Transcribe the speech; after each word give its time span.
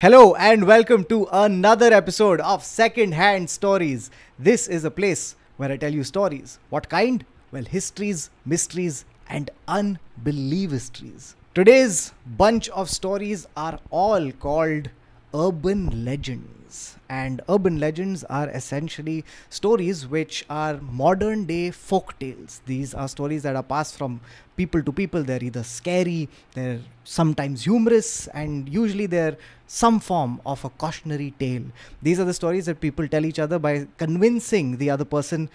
Hello 0.00 0.36
and 0.36 0.64
welcome 0.64 1.02
to 1.06 1.26
another 1.32 1.92
episode 1.92 2.40
of 2.42 2.62
Second 2.62 3.14
Hand 3.14 3.50
Stories. 3.50 4.12
This 4.38 4.68
is 4.68 4.84
a 4.84 4.92
place 4.92 5.34
where 5.56 5.72
I 5.72 5.76
tell 5.76 5.92
you 5.92 6.04
stories. 6.04 6.60
What 6.70 6.88
kind? 6.88 7.24
Well, 7.50 7.64
histories, 7.64 8.30
mysteries, 8.46 9.04
and 9.28 9.50
unbelievable 9.66 10.74
histories. 10.74 11.34
Today's 11.52 12.12
bunch 12.36 12.68
of 12.68 12.88
stories 12.88 13.48
are 13.56 13.80
all 13.90 14.30
called 14.30 14.88
urban 15.33 16.05
legends. 16.05 16.97
And 17.09 17.41
urban 17.49 17.79
legends 17.79 18.23
are 18.25 18.49
essentially 18.49 19.23
stories 19.49 20.07
which 20.07 20.45
are 20.49 20.77
modern 20.81 21.45
day 21.45 21.71
folk 21.71 22.17
tales. 22.19 22.61
These 22.65 22.93
are 22.93 23.07
stories 23.07 23.43
that 23.43 23.55
are 23.55 23.63
passed 23.63 23.97
from 23.97 24.21
people 24.55 24.81
to 24.83 24.91
people. 24.91 25.23
They're 25.23 25.43
either 25.43 25.63
scary, 25.63 26.29
they're 26.53 26.79
sometimes 27.03 27.63
humorous, 27.63 28.27
and 28.27 28.67
usually 28.67 29.05
they're 29.05 29.37
some 29.67 29.99
form 29.99 30.41
of 30.45 30.65
a 30.65 30.69
cautionary 30.69 31.33
tale. 31.39 31.63
These 32.01 32.19
are 32.19 32.25
the 32.25 32.33
stories 32.33 32.65
that 32.65 32.81
people 32.81 33.07
tell 33.07 33.25
each 33.25 33.39
other 33.39 33.59
by 33.59 33.87
convincing 33.97 34.77
the 34.77 34.89
other 34.89 35.05
person 35.05 35.49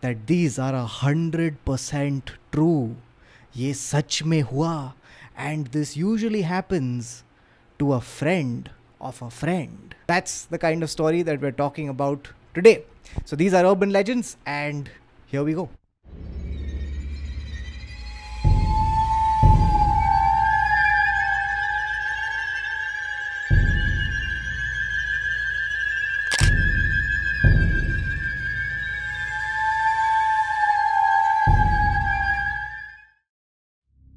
that 0.00 0.26
these 0.26 0.58
are 0.58 0.74
a 0.74 0.86
hundred 0.86 1.64
percent 1.64 2.32
true. 2.52 2.96
ये 3.56 3.72
सच 3.74 4.22
में 4.22 4.42
हुआ 4.42 4.92
and 5.36 5.68
this 5.68 5.96
usually 5.96 6.42
happens 6.42 7.24
to 7.78 7.92
a 7.92 8.00
friend 8.00 8.70
of 9.01 9.21
a 9.21 9.29
friend. 9.29 9.95
That's 10.07 10.45
the 10.45 10.57
kind 10.57 10.83
of 10.83 10.89
story 10.89 11.23
that 11.23 11.41
we're 11.41 11.51
talking 11.51 11.89
about 11.89 12.29
today. 12.53 12.83
So 13.25 13.35
these 13.35 13.53
are 13.53 13.65
urban 13.65 13.91
legends, 13.91 14.37
and 14.45 14.89
here 15.27 15.43
we 15.43 15.53
go. 15.53 15.69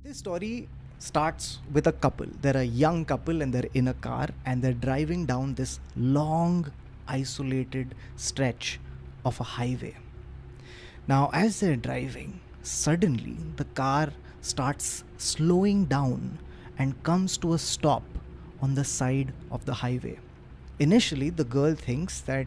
This 0.05 0.19
story 0.19 0.69
starts 0.98 1.59
with 1.73 1.87
a 1.87 1.92
couple. 1.92 2.27
They're 2.41 2.56
a 2.56 2.64
young 2.64 3.05
couple 3.05 3.42
and 3.42 3.53
they're 3.53 3.70
in 3.75 3.89
a 3.89 3.95
car 3.95 4.28
and 4.47 4.62
they're 4.62 4.73
driving 4.73 5.27
down 5.27 5.55
this 5.55 5.81
long, 5.97 6.70
isolated 7.06 7.95
stretch 8.17 8.81
of 9.25 9.41
a 9.41 9.45
highway. 9.45 9.97
Now, 11.06 11.31
as 11.33 11.61
they're 11.61 11.77
driving, 11.77 12.41
suddenly 12.62 13.36
the 13.56 13.64
car 13.64 14.11
starts 14.41 15.05
slowing 15.19 15.84
down 15.86 16.39
and 16.78 17.03
comes 17.03 17.36
to 17.39 17.53
a 17.55 17.58
stop 17.58 18.03
on 18.61 18.75
the 18.75 18.84
side 18.84 19.33
of 19.51 19.64
the 19.64 19.75
highway. 19.75 20.19
Initially, 20.79 21.31
the 21.31 21.45
girl 21.45 21.75
thinks 21.75 22.20
that 22.23 22.47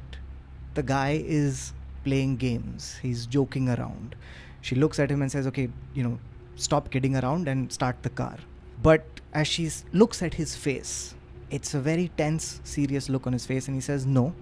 the 0.73 0.83
guy 0.83 1.23
is 1.25 1.73
playing 2.03 2.37
games, 2.37 2.97
he's 3.01 3.25
joking 3.25 3.69
around. 3.69 4.15
She 4.61 4.75
looks 4.75 4.99
at 4.99 5.11
him 5.11 5.21
and 5.21 5.31
says, 5.31 5.47
Okay, 5.47 5.69
you 5.93 6.03
know, 6.03 6.19
stop 6.57 6.89
kidding 6.91 7.15
around 7.15 7.47
and 7.47 7.71
start 7.71 8.03
the 8.03 8.09
car. 8.09 8.37
But 8.83 9.05
as 9.33 9.47
she 9.47 9.69
looks 9.93 10.21
at 10.21 10.33
his 10.33 10.55
face, 10.55 11.15
it's 11.49 11.73
a 11.73 11.79
very 11.79 12.11
tense, 12.17 12.59
serious 12.63 13.07
look 13.07 13.25
on 13.25 13.33
his 13.33 13.45
face, 13.45 13.67
and 13.67 13.75
he 13.75 13.81
says, 13.81 14.05
No, 14.05 14.33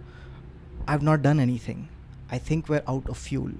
I've 0.87 1.03
not 1.03 1.21
done 1.21 1.39
anything. 1.39 1.89
I 2.31 2.39
think 2.39 2.67
we're 2.67 2.83
out 2.87 3.07
of 3.07 3.17
fuel. 3.17 3.51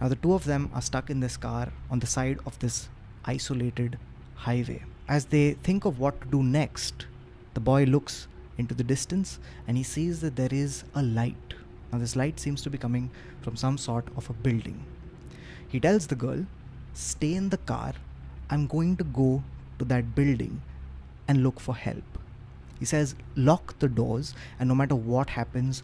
Now, 0.00 0.08
the 0.08 0.16
two 0.16 0.32
of 0.32 0.44
them 0.44 0.70
are 0.74 0.82
stuck 0.82 1.10
in 1.10 1.20
this 1.20 1.36
car 1.36 1.72
on 1.90 1.98
the 1.98 2.06
side 2.06 2.38
of 2.46 2.58
this 2.58 2.88
isolated 3.24 3.98
highway. 4.34 4.82
As 5.08 5.26
they 5.26 5.52
think 5.52 5.84
of 5.84 5.98
what 5.98 6.20
to 6.22 6.28
do 6.28 6.42
next, 6.42 7.06
the 7.52 7.60
boy 7.60 7.84
looks 7.84 8.26
into 8.56 8.74
the 8.74 8.84
distance 8.84 9.38
and 9.66 9.76
he 9.76 9.82
sees 9.82 10.20
that 10.20 10.36
there 10.36 10.52
is 10.52 10.84
a 10.94 11.02
light. 11.02 11.54
Now, 11.92 11.98
this 11.98 12.16
light 12.16 12.40
seems 12.40 12.62
to 12.62 12.70
be 12.70 12.78
coming 12.78 13.10
from 13.42 13.56
some 13.56 13.78
sort 13.78 14.08
of 14.16 14.28
a 14.30 14.32
building. 14.32 14.84
He 15.68 15.80
tells 15.80 16.06
the 16.06 16.16
girl, 16.16 16.46
Stay 16.94 17.34
in 17.34 17.48
the 17.48 17.58
car. 17.58 17.92
I'm 18.48 18.66
going 18.66 18.96
to 18.96 19.04
go 19.04 19.42
to 19.78 19.84
that 19.86 20.14
building 20.14 20.62
and 21.26 21.42
look 21.42 21.58
for 21.58 21.74
help. 21.74 22.18
He 22.78 22.84
says, 22.84 23.14
Lock 23.34 23.78
the 23.80 23.88
doors, 23.88 24.34
and 24.58 24.68
no 24.68 24.74
matter 24.74 24.94
what 24.94 25.30
happens, 25.30 25.82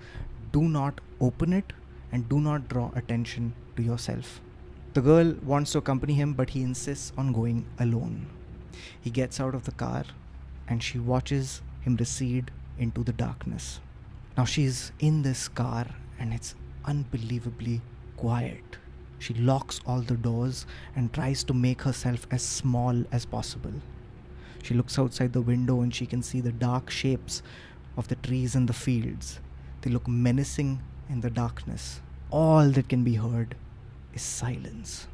do 0.53 0.62
not 0.62 1.00
open 1.20 1.53
it 1.53 1.72
and 2.12 2.28
do 2.28 2.41
not 2.41 2.69
draw 2.69 2.91
attention 2.94 3.54
to 3.76 3.82
yourself. 3.82 4.41
The 4.94 5.00
girl 5.00 5.34
wants 5.44 5.72
to 5.72 5.78
accompany 5.78 6.15
him, 6.15 6.32
but 6.32 6.50
he 6.50 6.62
insists 6.62 7.12
on 7.16 7.32
going 7.32 7.66
alone. 7.78 8.26
He 9.00 9.10
gets 9.10 9.41
out 9.41 9.54
of 9.54 9.65
the 9.65 9.72
car 9.72 10.04
and 10.69 10.82
she 10.82 10.99
watches 10.99 11.62
him 11.81 11.97
recede 11.97 12.50
into 12.78 13.03
the 13.03 13.12
darkness. 13.12 13.81
Now 14.37 14.44
she's 14.44 14.93
in 14.99 15.22
this 15.22 15.49
car 15.49 15.87
and 16.19 16.32
it's 16.32 16.54
unbelievably 16.84 17.82
quiet. 18.16 18.78
She 19.20 19.34
locks 19.34 19.81
all 19.86 20.00
the 20.00 20.16
doors 20.16 20.64
and 20.97 21.12
tries 21.12 21.44
to 21.44 21.54
make 21.54 21.82
herself 21.82 22.26
as 22.31 22.42
small 22.42 23.04
as 23.12 23.26
possible. 23.26 23.75
She 24.62 24.72
looks 24.72 24.98
outside 24.98 25.34
the 25.34 25.42
window 25.42 25.82
and 25.82 25.94
she 25.94 26.06
can 26.06 26.22
see 26.22 26.41
the 26.41 26.53
dark 26.53 26.88
shapes 26.88 27.42
of 27.98 28.08
the 28.08 28.14
trees 28.16 28.54
and 28.54 28.66
the 28.66 28.72
fields. 28.72 29.38
They 29.82 29.91
look 29.91 30.08
menacing 30.08 30.81
in 31.10 31.20
the 31.20 31.28
darkness. 31.28 32.00
All 32.31 32.70
that 32.70 32.88
can 32.88 33.04
be 33.04 33.14
heard 33.16 33.56
is 34.14 34.22
silence. 34.22 35.06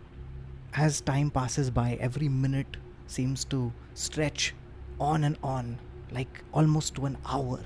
As 0.73 1.01
time 1.01 1.31
passes 1.31 1.71
by, 1.71 1.99
every 2.01 2.29
minute 2.29 2.77
seems 3.09 3.45
to 3.47 3.73
stretch 3.95 4.55
on 5.01 5.25
and 5.25 5.37
on, 5.43 5.81
like 6.13 6.45
almost 6.55 6.95
to 6.95 7.07
an 7.07 7.19
hour. 7.27 7.59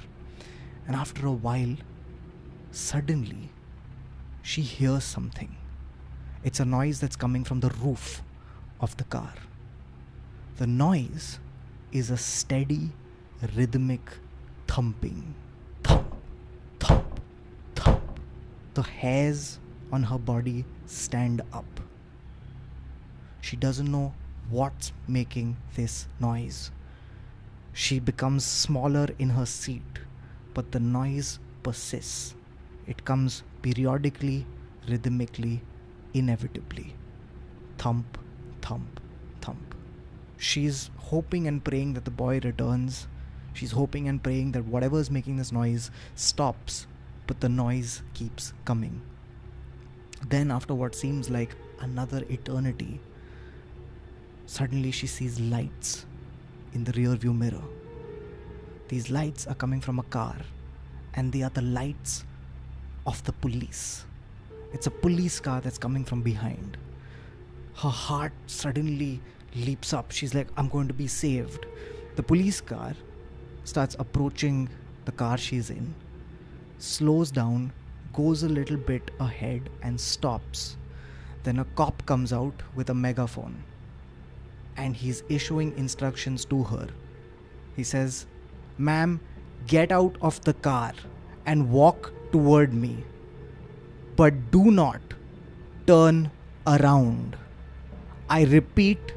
And 0.86 0.96
after 0.96 1.26
a 1.26 1.32
while, 1.32 1.76
suddenly, 2.70 3.50
she 4.42 4.62
hears 4.62 5.04
something. 5.04 5.54
It's 6.42 6.58
a 6.58 6.64
noise 6.64 7.00
that's 7.00 7.16
coming 7.16 7.44
from 7.44 7.60
the 7.60 7.68
roof 7.68 8.22
of 8.80 8.96
the 8.96 9.04
car. 9.04 9.34
The 10.56 10.66
noise 10.66 11.38
is 11.92 12.10
a 12.10 12.16
steady, 12.16 12.92
rhythmic 13.54 14.00
thumping. 14.66 15.34
Thump, 15.84 16.14
thump, 16.78 17.20
thump. 17.74 18.20
The 18.72 18.82
hairs 18.82 19.58
on 19.92 20.04
her 20.04 20.16
body 20.16 20.64
stand 20.86 21.42
up. 21.52 21.80
She 23.42 23.56
doesn't 23.56 23.92
know 23.92 24.14
what's 24.48 24.92
making 25.06 25.58
this 25.74 26.06
noise. 26.20 26.70
She 27.74 27.98
becomes 27.98 28.46
smaller 28.46 29.08
in 29.18 29.28
her 29.28 29.44
seat, 29.44 29.98
but 30.54 30.72
the 30.72 30.80
noise 30.80 31.38
persists. 31.62 32.34
It 32.86 33.04
comes 33.04 33.42
periodically, 33.60 34.46
rhythmically, 34.88 35.60
inevitably. 36.14 36.94
Thump, 37.78 38.18
thump, 38.62 39.00
thump. 39.40 39.74
She's 40.36 40.90
hoping 40.96 41.46
and 41.46 41.62
praying 41.62 41.94
that 41.94 42.04
the 42.04 42.10
boy 42.10 42.40
returns. 42.40 43.06
She's 43.52 43.72
hoping 43.72 44.08
and 44.08 44.22
praying 44.22 44.52
that 44.52 44.64
whatever 44.64 44.98
is 44.98 45.10
making 45.10 45.36
this 45.36 45.52
noise 45.52 45.90
stops, 46.14 46.86
but 47.26 47.40
the 47.40 47.48
noise 47.48 48.02
keeps 48.14 48.52
coming. 48.64 49.02
Then, 50.28 50.50
after 50.50 50.74
what 50.74 50.94
seems 50.94 51.30
like 51.30 51.56
another 51.80 52.24
eternity, 52.28 53.00
suddenly 54.46 54.90
she 54.90 55.06
sees 55.06 55.40
lights 55.40 56.06
in 56.74 56.84
the 56.84 56.92
rear 56.92 57.16
view 57.16 57.32
mirror. 57.32 57.62
These 58.88 59.10
lights 59.10 59.46
are 59.46 59.54
coming 59.54 59.80
from 59.80 59.98
a 59.98 60.04
car, 60.04 60.36
and 61.14 61.32
they 61.32 61.42
are 61.42 61.50
the 61.50 61.62
lights 61.62 62.24
of 63.06 63.22
the 63.24 63.32
police. 63.32 64.04
It's 64.72 64.86
a 64.86 64.90
police 64.90 65.40
car 65.40 65.60
that's 65.60 65.78
coming 65.78 66.04
from 66.04 66.22
behind. 66.22 66.76
Her 67.74 67.88
heart 67.88 68.32
suddenly 68.46 69.20
leaps 69.54 69.92
up. 69.92 70.10
She's 70.12 70.34
like, 70.34 70.48
I'm 70.56 70.68
going 70.68 70.88
to 70.88 70.94
be 70.94 71.06
saved. 71.06 71.66
The 72.16 72.22
police 72.22 72.60
car 72.60 72.94
starts 73.64 73.96
approaching 73.98 74.68
the 75.04 75.12
car 75.12 75.38
she's 75.38 75.70
in, 75.70 75.94
slows 76.78 77.30
down, 77.30 77.72
goes 78.12 78.42
a 78.42 78.48
little 78.48 78.76
bit 78.76 79.10
ahead, 79.20 79.70
and 79.82 80.00
stops. 80.00 80.76
Then 81.42 81.58
a 81.58 81.64
cop 81.64 82.04
comes 82.06 82.32
out 82.32 82.62
with 82.74 82.90
a 82.90 82.94
megaphone 82.94 83.64
and 84.76 84.96
he's 84.96 85.22
issuing 85.28 85.76
instructions 85.76 86.44
to 86.46 86.62
her. 86.64 86.88
He 87.76 87.84
says, 87.84 88.26
Ma'am, 88.78 89.20
get 89.66 89.92
out 89.92 90.16
of 90.22 90.40
the 90.42 90.54
car 90.54 90.92
and 91.46 91.70
walk 91.70 92.12
toward 92.32 92.72
me. 92.72 93.04
But 94.20 94.50
do 94.50 94.70
not 94.70 95.00
turn 95.86 96.30
around. 96.66 97.36
I 98.28 98.44
repeat, 98.44 99.14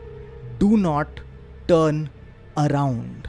do 0.59 0.77
not 0.77 1.19
turn 1.67 2.09
around. 2.55 3.27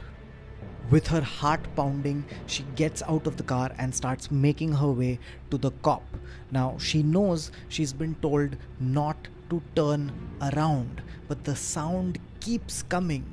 With 0.89 1.07
her 1.07 1.19
heart 1.19 1.67
pounding, 1.75 2.23
she 2.45 2.63
gets 2.77 3.03
out 3.03 3.27
of 3.27 3.35
the 3.35 3.43
car 3.43 3.71
and 3.77 3.93
starts 3.93 4.31
making 4.31 4.71
her 4.71 4.89
way 4.89 5.19
to 5.51 5.57
the 5.57 5.71
cop. 5.89 6.03
Now, 6.49 6.77
she 6.77 7.03
knows 7.03 7.51
she's 7.67 7.91
been 7.91 8.15
told 8.21 8.55
not 8.79 9.27
to 9.49 9.61
turn 9.75 10.13
around, 10.41 11.01
but 11.27 11.43
the 11.43 11.57
sound 11.57 12.19
keeps 12.39 12.83
coming, 12.83 13.25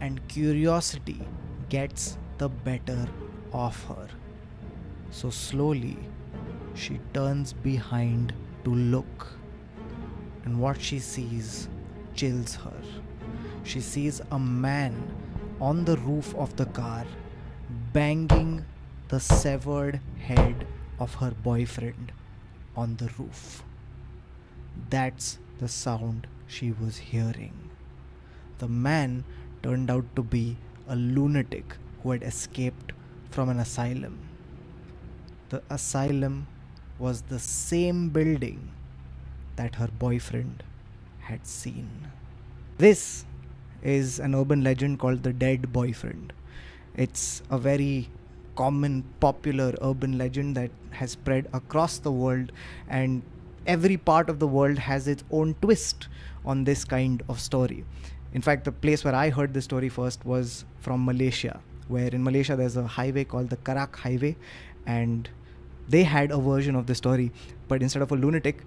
and 0.00 0.26
curiosity 0.28 1.20
gets 1.68 2.16
the 2.38 2.48
better 2.48 3.06
of 3.52 3.84
her. 3.84 4.08
So 5.10 5.28
slowly, 5.28 5.98
she 6.76 7.00
turns 7.12 7.52
behind 7.52 8.32
to 8.64 8.74
look, 8.74 9.28
and 10.44 10.60
what 10.60 10.80
she 10.80 10.98
sees 10.98 11.68
chills 12.14 12.54
her. 12.56 12.82
She 13.64 13.80
sees 13.80 14.20
a 14.30 14.38
man 14.38 14.94
on 15.60 15.84
the 15.84 15.96
roof 15.96 16.34
of 16.34 16.54
the 16.56 16.66
car 16.66 17.04
banging 17.92 18.64
the 19.08 19.18
severed 19.18 20.00
head 20.18 20.66
of 20.98 21.14
her 21.14 21.30
boyfriend 21.30 22.12
on 22.76 22.96
the 22.96 23.10
roof. 23.18 23.62
That's 24.90 25.38
the 25.58 25.68
sound 25.68 26.26
she 26.46 26.72
was 26.72 26.98
hearing. 26.98 27.70
The 28.58 28.68
man 28.68 29.24
turned 29.62 29.90
out 29.90 30.04
to 30.16 30.22
be 30.22 30.56
a 30.88 30.96
lunatic 30.96 31.76
who 32.02 32.10
had 32.10 32.22
escaped 32.22 32.92
from 33.30 33.48
an 33.48 33.58
asylum. 33.58 34.18
The 35.48 35.62
asylum 35.70 36.46
was 36.98 37.22
the 37.22 37.38
same 37.38 38.08
building 38.08 38.70
that 39.56 39.74
her 39.76 39.88
boyfriend 39.98 40.62
had 41.20 41.46
seen. 41.46 41.88
This 42.78 43.24
is 43.82 44.18
an 44.18 44.34
urban 44.34 44.62
legend 44.62 44.98
called 44.98 45.22
the 45.22 45.32
dead 45.32 45.72
boyfriend. 45.72 46.32
It's 46.94 47.42
a 47.50 47.58
very 47.58 48.08
common, 48.54 49.04
popular 49.20 49.74
urban 49.82 50.16
legend 50.16 50.56
that 50.56 50.70
has 50.90 51.10
spread 51.12 51.46
across 51.52 51.98
the 51.98 52.12
world, 52.12 52.52
and 52.88 53.22
every 53.66 53.96
part 53.96 54.30
of 54.30 54.38
the 54.38 54.46
world 54.46 54.78
has 54.78 55.08
its 55.08 55.24
own 55.30 55.54
twist 55.60 56.08
on 56.44 56.64
this 56.64 56.84
kind 56.84 57.22
of 57.28 57.40
story. 57.40 57.84
In 58.32 58.42
fact, 58.42 58.64
the 58.64 58.72
place 58.72 59.04
where 59.04 59.14
I 59.14 59.30
heard 59.30 59.52
this 59.52 59.64
story 59.64 59.88
first 59.88 60.24
was 60.24 60.64
from 60.80 61.04
Malaysia, 61.04 61.60
where 61.88 62.08
in 62.08 62.24
Malaysia 62.24 62.56
there's 62.56 62.76
a 62.76 62.86
highway 62.86 63.24
called 63.24 63.50
the 63.50 63.56
Karak 63.58 63.94
Highway, 63.96 64.36
and 64.86 65.28
they 65.88 66.04
had 66.04 66.30
a 66.30 66.38
version 66.38 66.74
of 66.74 66.86
the 66.86 66.94
story, 66.94 67.32
but 67.68 67.82
instead 67.82 68.02
of 68.02 68.12
a 68.12 68.16
lunatic, 68.16 68.62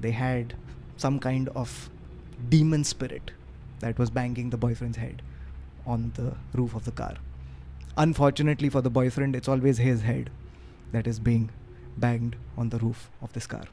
they 0.00 0.10
had 0.10 0.54
some 0.96 1.18
kind 1.18 1.48
of 1.50 1.90
demon 2.48 2.84
spirit 2.84 3.30
that 3.80 3.98
was 3.98 4.10
banging 4.10 4.50
the 4.50 4.56
boyfriend's 4.56 4.98
head 4.98 5.22
on 5.86 6.12
the 6.14 6.34
roof 6.54 6.74
of 6.74 6.84
the 6.84 6.92
car. 6.92 7.14
Unfortunately 7.96 8.68
for 8.68 8.80
the 8.80 8.90
boyfriend, 8.90 9.34
it's 9.34 9.48
always 9.48 9.78
his 9.78 10.02
head 10.02 10.30
that 10.92 11.06
is 11.06 11.18
being 11.18 11.50
banged 11.96 12.36
on 12.56 12.68
the 12.68 12.78
roof 12.78 13.10
of 13.22 13.32
this 13.32 13.46
car. 13.46 13.64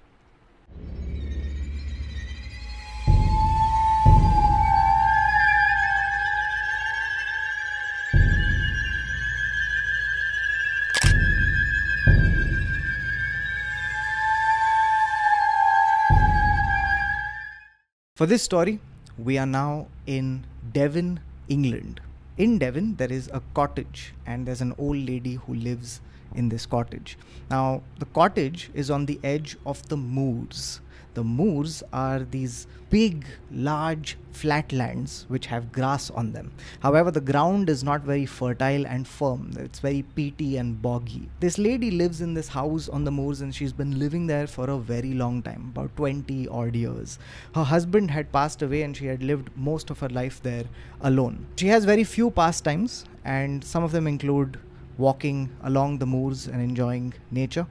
For 18.18 18.26
this 18.26 18.42
story, 18.42 18.80
we 19.16 19.38
are 19.38 19.46
now 19.46 19.90
in 20.08 20.44
Devon, 20.74 21.20
England. 21.50 22.02
In 22.36 22.58
Devon, 22.58 22.96
there 22.96 23.14
is 23.14 23.30
a 23.32 23.44
cottage, 23.54 24.16
and 24.26 24.48
there's 24.48 24.60
an 24.60 24.74
old 24.80 24.98
lady 24.98 25.36
who 25.36 25.54
lives 25.54 26.02
in 26.34 26.50
this 26.50 26.66
cottage. 26.66 27.16
Now, 27.52 27.84
the 28.00 28.08
cottage 28.08 28.72
is 28.74 28.90
on 28.90 29.06
the 29.06 29.20
edge 29.24 29.56
of 29.68 29.88
the 29.90 29.98
moors. 29.98 30.82
The 31.18 31.24
moors 31.24 31.82
are 31.92 32.20
these 32.20 32.68
big, 32.92 33.26
large 33.52 34.20
flatlands 34.34 35.26
which 35.30 35.48
have 35.48 35.72
grass 35.72 36.12
on 36.12 36.32
them. 36.32 36.52
However, 36.80 37.10
the 37.10 37.22
ground 37.22 37.72
is 37.72 37.84
not 37.84 38.04
very 38.04 38.28
fertile 38.28 38.86
and 38.86 39.08
firm, 39.08 39.54
it's 39.58 39.80
very 39.80 40.04
peaty 40.04 40.58
and 40.58 40.80
boggy. 40.80 41.28
This 41.40 41.58
lady 41.58 41.90
lives 41.90 42.22
in 42.22 42.36
this 42.36 42.50
house 42.50 42.88
on 42.88 43.04
the 43.04 43.10
moors 43.10 43.42
and 43.42 43.56
she's 43.56 43.74
been 43.74 43.98
living 43.98 44.28
there 44.28 44.46
for 44.46 44.70
a 44.70 44.78
very 44.78 45.16
long 45.16 45.42
time 45.42 45.72
about 45.74 45.98
20 45.98 46.50
odd 46.50 46.76
years. 46.76 47.18
Her 47.56 47.64
husband 47.64 48.12
had 48.12 48.32
passed 48.32 48.62
away 48.62 48.84
and 48.84 48.96
she 48.96 49.08
had 49.08 49.24
lived 49.24 49.50
most 49.56 49.90
of 49.90 50.00
her 50.02 50.10
life 50.10 50.44
there 50.44 50.66
alone. 51.02 51.48
She 51.56 51.70
has 51.70 51.84
very 51.84 52.04
few 52.04 52.30
pastimes, 52.30 53.06
and 53.26 53.64
some 53.64 53.84
of 53.84 53.92
them 53.92 54.06
include 54.06 54.60
walking 55.00 55.50
along 55.64 55.98
the 55.98 56.06
moors 56.06 56.46
and 56.46 56.62
enjoying 56.62 57.16
nature. 57.32 57.66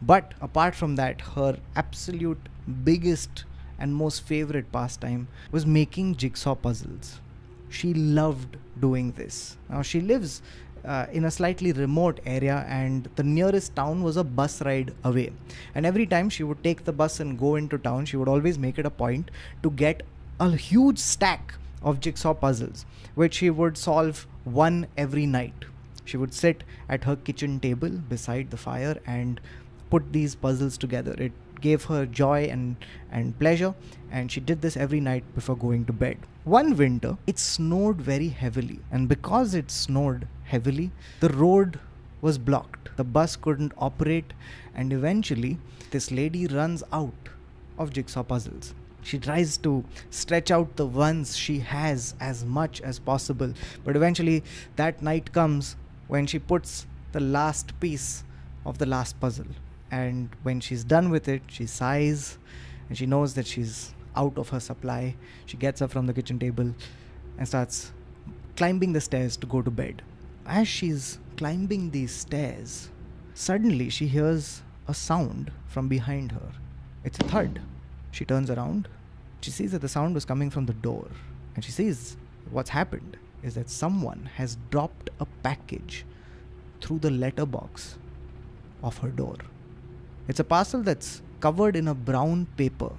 But 0.00 0.34
apart 0.40 0.74
from 0.74 0.96
that, 0.96 1.20
her 1.20 1.58
absolute 1.76 2.48
biggest 2.84 3.44
and 3.78 3.94
most 3.94 4.22
favorite 4.22 4.70
pastime 4.72 5.28
was 5.50 5.66
making 5.66 6.16
jigsaw 6.16 6.54
puzzles. 6.54 7.20
She 7.68 7.94
loved 7.94 8.56
doing 8.78 9.12
this. 9.12 9.56
Now, 9.68 9.82
she 9.82 10.00
lives 10.00 10.42
uh, 10.84 11.06
in 11.12 11.24
a 11.24 11.30
slightly 11.30 11.72
remote 11.72 12.20
area, 12.26 12.64
and 12.68 13.08
the 13.16 13.22
nearest 13.22 13.74
town 13.74 14.02
was 14.02 14.16
a 14.16 14.24
bus 14.24 14.62
ride 14.62 14.94
away. 15.04 15.32
And 15.74 15.86
every 15.86 16.06
time 16.06 16.28
she 16.28 16.42
would 16.42 16.62
take 16.62 16.84
the 16.84 16.92
bus 16.92 17.20
and 17.20 17.38
go 17.38 17.56
into 17.56 17.78
town, 17.78 18.06
she 18.06 18.16
would 18.16 18.28
always 18.28 18.58
make 18.58 18.78
it 18.78 18.86
a 18.86 18.90
point 18.90 19.30
to 19.62 19.70
get 19.70 20.02
a 20.38 20.50
huge 20.56 20.98
stack 20.98 21.54
of 21.82 22.00
jigsaw 22.00 22.34
puzzles, 22.34 22.84
which 23.14 23.34
she 23.34 23.50
would 23.50 23.76
solve 23.76 24.26
one 24.44 24.86
every 24.96 25.26
night. 25.26 25.64
She 26.04 26.16
would 26.16 26.34
sit 26.34 26.64
at 26.88 27.04
her 27.04 27.16
kitchen 27.16 27.60
table 27.60 27.90
beside 27.90 28.50
the 28.50 28.56
fire 28.56 28.98
and 29.06 29.40
put 29.90 30.12
these 30.12 30.34
puzzles 30.34 30.76
together. 30.76 31.14
It 31.18 31.32
gave 31.62 31.84
her 31.84 32.04
joy 32.04 32.44
and, 32.44 32.76
and 33.10 33.38
pleasure, 33.38 33.74
and 34.10 34.30
she 34.30 34.40
did 34.40 34.60
this 34.60 34.76
every 34.76 35.00
night 35.00 35.24
before 35.34 35.56
going 35.56 35.86
to 35.86 35.92
bed. 35.92 36.18
One 36.44 36.76
winter, 36.76 37.16
it 37.26 37.38
snowed 37.38 38.02
very 38.02 38.28
heavily, 38.28 38.80
and 38.90 39.08
because 39.08 39.54
it 39.54 39.70
snowed 39.70 40.28
heavily, 40.44 40.90
the 41.20 41.30
road 41.30 41.78
was 42.20 42.36
blocked. 42.36 42.90
The 42.96 43.04
bus 43.04 43.36
couldn't 43.36 43.72
operate, 43.78 44.32
and 44.74 44.92
eventually, 44.92 45.58
this 45.90 46.10
lady 46.10 46.46
runs 46.46 46.82
out 46.92 47.28
of 47.78 47.92
jigsaw 47.92 48.22
puzzles. 48.22 48.74
She 49.02 49.18
tries 49.18 49.56
to 49.58 49.84
stretch 50.10 50.50
out 50.50 50.76
the 50.76 50.86
ones 50.86 51.36
she 51.36 51.58
has 51.60 52.14
as 52.20 52.44
much 52.44 52.80
as 52.80 52.98
possible, 52.98 53.52
but 53.84 53.96
eventually, 53.96 54.44
that 54.76 55.02
night 55.02 55.32
comes 55.32 55.76
when 56.08 56.26
she 56.26 56.38
puts 56.38 56.86
the 57.12 57.20
last 57.20 57.78
piece 57.80 58.24
of 58.64 58.78
the 58.78 58.86
last 58.86 59.18
puzzle. 59.20 59.46
And 59.92 60.30
when 60.42 60.58
she's 60.60 60.84
done 60.84 61.10
with 61.10 61.28
it, 61.28 61.42
she 61.46 61.66
sighs 61.66 62.38
and 62.88 62.96
she 62.96 63.06
knows 63.06 63.34
that 63.34 63.46
she's 63.46 63.92
out 64.16 64.38
of 64.38 64.48
her 64.48 64.58
supply. 64.58 65.14
She 65.44 65.58
gets 65.58 65.82
up 65.82 65.90
from 65.90 66.06
the 66.06 66.14
kitchen 66.14 66.38
table 66.38 66.74
and 67.38 67.46
starts 67.46 67.92
climbing 68.56 68.94
the 68.94 69.02
stairs 69.02 69.36
to 69.36 69.46
go 69.46 69.60
to 69.60 69.70
bed. 69.70 70.02
As 70.46 70.66
she's 70.66 71.18
climbing 71.36 71.90
these 71.90 72.10
stairs, 72.10 72.88
suddenly 73.34 73.90
she 73.90 74.06
hears 74.06 74.62
a 74.88 74.94
sound 74.94 75.52
from 75.68 75.88
behind 75.88 76.32
her. 76.32 76.52
It's 77.04 77.18
a 77.18 77.24
thud. 77.24 77.60
She 78.10 78.24
turns 78.24 78.50
around. 78.50 78.88
She 79.42 79.50
sees 79.50 79.72
that 79.72 79.82
the 79.82 79.88
sound 79.88 80.14
was 80.14 80.24
coming 80.24 80.50
from 80.50 80.66
the 80.66 80.72
door. 80.72 81.08
And 81.54 81.62
she 81.62 81.70
sees 81.70 82.16
what's 82.50 82.70
happened 82.70 83.18
is 83.42 83.54
that 83.56 83.68
someone 83.68 84.30
has 84.36 84.56
dropped 84.70 85.10
a 85.20 85.26
package 85.42 86.06
through 86.80 87.00
the 87.00 87.10
letterbox 87.10 87.98
of 88.82 88.98
her 88.98 89.10
door. 89.10 89.36
It's 90.28 90.38
a 90.38 90.44
parcel 90.44 90.82
that's 90.82 91.20
covered 91.40 91.74
in 91.74 91.88
a 91.88 91.94
brown 91.94 92.46
paper. 92.56 92.92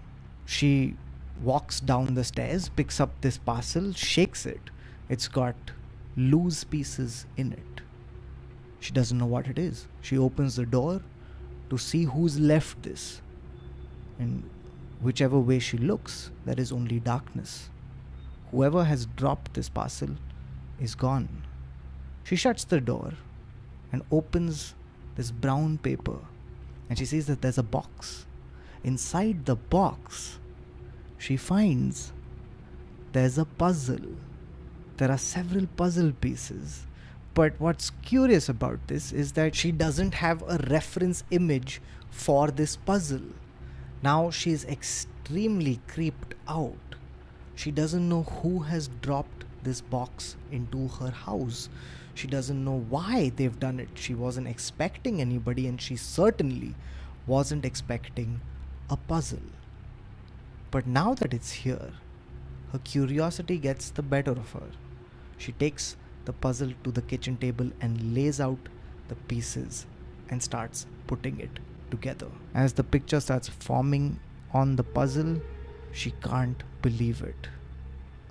She 0.46 0.96
walks 1.42 1.80
down 1.80 2.15
the 2.15 2.24
stairs, 2.24 2.68
picks 2.68 3.00
up 3.00 3.10
this 3.22 3.38
parcel, 3.38 3.94
shakes 3.94 4.46
it. 4.46 4.70
It's 5.08 5.30
got 5.30 5.56
loose 6.18 6.65
pieces 6.65 7.25
in 7.38 7.53
it. 7.53 7.82
She 8.82 8.92
doesn't 8.92 9.18
know 9.18 9.25
what 9.25 9.48
it 9.48 9.58
is. 9.58 9.88
She 10.01 10.18
opens 10.18 10.58
the 10.58 10.65
door 10.65 11.01
to 11.70 11.77
see 11.77 12.03
who's 12.03 12.38
left 12.39 12.84
this. 12.84 13.22
And 14.20 14.44
whichever 15.01 15.39
way 15.39 15.60
she 15.60 15.77
looks, 15.77 16.30
there 16.46 16.60
is 16.60 16.74
only 16.74 17.00
darkness. 17.00 17.70
Whoever 18.51 18.84
has 18.84 19.06
dropped 19.06 19.53
this 19.53 19.70
parcel 19.70 20.10
is 20.80 20.94
gone. 20.94 21.46
She 22.25 22.36
shuts 22.36 22.65
the 22.65 22.82
door 22.82 23.13
and 23.94 24.01
opens 24.12 24.75
this 25.15 25.32
brown 25.32 25.77
paper 25.77 26.20
and 26.94 26.98
she 27.00 27.06
sees 27.06 27.26
that 27.26 27.42
there's 27.42 27.58
a 27.58 27.64
box. 27.64 28.28
Inside 28.84 29.48
the 29.48 29.56
box, 29.56 30.38
she 31.18 31.36
finds 31.38 32.14
there's 33.14 33.40
a 33.40 33.46
puzzle. 33.46 34.12
There 34.98 35.10
are 35.10 35.18
several 35.18 35.66
puzzle 35.76 36.12
pieces. 36.12 36.86
But 37.34 37.54
what's 37.58 37.90
curious 38.04 38.48
about 38.48 38.88
this 38.90 39.12
is 39.12 39.32
that 39.32 39.56
she 39.56 39.72
doesn't 39.72 40.14
have 40.14 40.44
a 40.44 40.60
reference 40.70 41.24
image 41.32 41.82
for 42.12 42.52
this 42.52 42.76
puzzle. 42.76 43.26
Now 44.04 44.30
she's 44.30 44.64
extremely 44.64 45.80
creeped 45.88 46.36
out. 46.48 46.96
She 47.56 47.72
doesn't 47.72 48.08
know 48.08 48.22
who 48.22 48.60
has 48.60 48.88
dropped 49.02 49.46
this 49.64 49.82
box 49.82 50.36
into 50.52 50.90
her 50.90 51.10
house. 51.10 51.70
She 52.13 52.27
doesn't 52.27 52.63
know 52.63 52.86
why 52.89 53.32
they've 53.36 53.60
done 53.60 53.79
it. 53.79 53.89
She 53.96 54.13
wasn't 54.13 54.48
expecting 54.48 55.20
anybody, 55.20 55.67
and 55.67 55.82
she 55.82 55.96
certainly 55.96 56.75
wasn't 57.25 57.65
expecting 57.65 58.41
a 58.89 58.98
puzzle. 58.98 59.39
But 60.72 60.88
now 60.88 61.13
that 61.15 61.34
it's 61.34 61.51
here, 61.51 61.93
her 62.72 62.79
curiosity 62.79 63.58
gets 63.58 63.89
the 63.89 64.01
better 64.01 64.32
of 64.32 64.51
her. 64.51 64.72
She 65.38 65.51
takes 65.53 65.96
the 66.25 66.34
puzzle 66.34 66.74
to 66.84 66.91
the 66.91 67.01
kitchen 67.01 67.38
table 67.38 67.70
and 67.82 68.15
lays 68.15 68.39
out 68.39 68.70
the 69.08 69.15
pieces 69.15 69.86
and 70.29 70.41
starts 70.41 70.86
putting 71.08 71.39
it 71.39 71.60
together. 71.91 72.27
As 72.53 72.74
the 72.74 72.84
picture 72.84 73.20
starts 73.20 73.50
forming 73.50 74.20
on 74.53 74.75
the 74.75 74.84
puzzle, 74.84 75.41
she 75.91 76.12
can't 76.24 76.63
believe 76.82 77.22
it. 77.22 77.50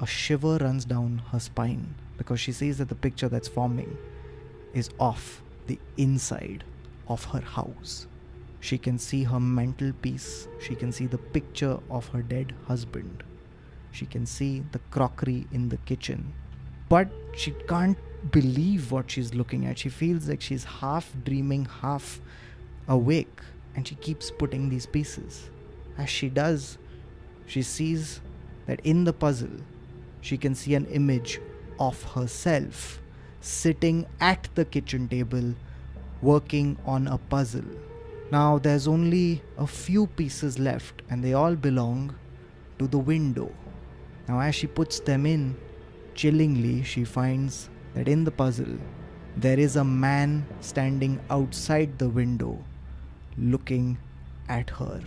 A 0.01 0.07
shiver 0.07 0.57
runs 0.59 0.85
down 0.85 1.23
her 1.31 1.39
spine 1.39 1.95
because 2.23 2.39
she 2.39 2.53
sees 2.53 2.79
that 2.79 2.89
the 2.89 2.95
picture 2.95 3.29
that's 3.29 3.49
forming 3.49 3.99
is 4.75 4.91
off 5.01 5.43
the 5.67 5.77
inside 5.97 6.63
of 7.09 7.25
her 7.25 7.41
house. 7.41 8.07
She 8.61 8.79
can 8.79 8.97
see 8.97 9.25
her 9.25 9.41
mental 9.41 9.93
peace. 10.03 10.47
She 10.61 10.77
can 10.77 10.93
see 10.93 11.07
the 11.07 11.19
picture 11.19 11.81
of 11.91 12.07
her 12.11 12.23
dead 12.23 12.55
husband. 12.69 13.25
She 13.91 14.07
can 14.07 14.25
see 14.25 14.63
the 14.71 14.79
crockery 14.93 15.49
in 15.51 15.69
the 15.69 15.79
kitchen. 15.79 16.33
But 16.89 17.09
she 17.35 17.51
can't 17.67 17.99
believe 18.31 18.93
what 18.93 19.11
she's 19.11 19.35
looking 19.35 19.67
at. 19.67 19.79
She 19.79 19.89
feels 19.89 20.29
like 20.29 20.41
she's 20.41 20.63
half 20.63 21.13
dreaming, 21.25 21.65
half 21.65 22.21
awake, 22.87 23.41
and 23.75 23.89
she 23.89 23.97
keeps 23.97 24.31
putting 24.31 24.69
these 24.69 24.87
pieces. 24.87 25.51
As 25.99 26.09
she 26.09 26.29
does, 26.29 26.79
she 27.47 27.63
sees 27.63 28.21
that 28.67 28.79
in 28.85 29.03
the 29.03 29.13
puzzle, 29.13 29.57
she 30.21 30.39
can 30.39 30.55
see 30.55 30.77
an 30.77 30.87
image 30.87 31.41
of 31.83 32.03
herself 32.15 33.01
sitting 33.41 34.07
at 34.21 34.49
the 34.55 34.65
kitchen 34.65 35.09
table 35.09 35.55
working 36.21 36.77
on 36.87 37.09
a 37.09 37.19
puzzle. 37.19 37.71
Now 38.31 38.59
there's 38.59 38.87
only 38.87 39.43
a 39.59 39.67
few 39.67 40.07
pieces 40.07 40.59
left 40.59 41.03
and 41.11 41.25
they 41.25 41.35
all 41.35 41.57
belong 41.57 42.15
to 42.79 42.87
the 42.87 42.99
window. 42.99 43.53
Now, 44.29 44.41
as 44.41 44.55
she 44.55 44.69
puts 44.69 45.01
them 45.01 45.27
in, 45.27 45.57
chillingly, 46.15 46.85
she 46.85 47.05
finds 47.05 47.69
that 47.95 48.09
in 48.09 48.23
the 48.25 48.31
puzzle 48.31 48.79
there 49.37 49.59
is 49.59 49.77
a 49.77 49.85
man 49.85 50.47
standing 50.61 51.19
outside 51.31 51.99
the 51.99 52.09
window 52.09 52.65
looking 53.37 53.99
at 54.49 54.71
her. 54.71 55.01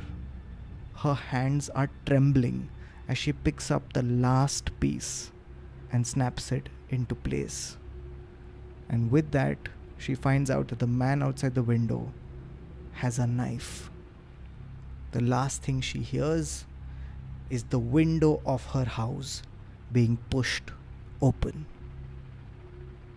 Her 0.95 1.13
hands 1.13 1.69
are 1.69 1.89
trembling 2.05 2.69
as 3.07 3.17
she 3.17 3.31
picks 3.31 3.71
up 3.71 3.93
the 3.93 4.03
last 4.03 4.77
piece 4.79 5.31
and 5.91 6.05
snaps 6.05 6.51
it 6.51 6.69
into 6.89 7.15
place. 7.15 7.77
And 8.89 9.11
with 9.11 9.31
that, 9.31 9.57
she 9.97 10.15
finds 10.15 10.51
out 10.51 10.67
that 10.69 10.79
the 10.79 10.87
man 10.87 11.23
outside 11.23 11.55
the 11.55 11.63
window 11.63 12.11
has 12.93 13.19
a 13.19 13.27
knife. 13.27 13.89
The 15.11 15.21
last 15.21 15.63
thing 15.63 15.81
she 15.81 15.99
hears 15.99 16.65
is 17.49 17.63
the 17.63 17.79
window 17.79 18.41
of 18.45 18.65
her 18.67 18.85
house 18.85 19.41
being 19.91 20.17
pushed 20.29 20.71
open. 21.21 21.65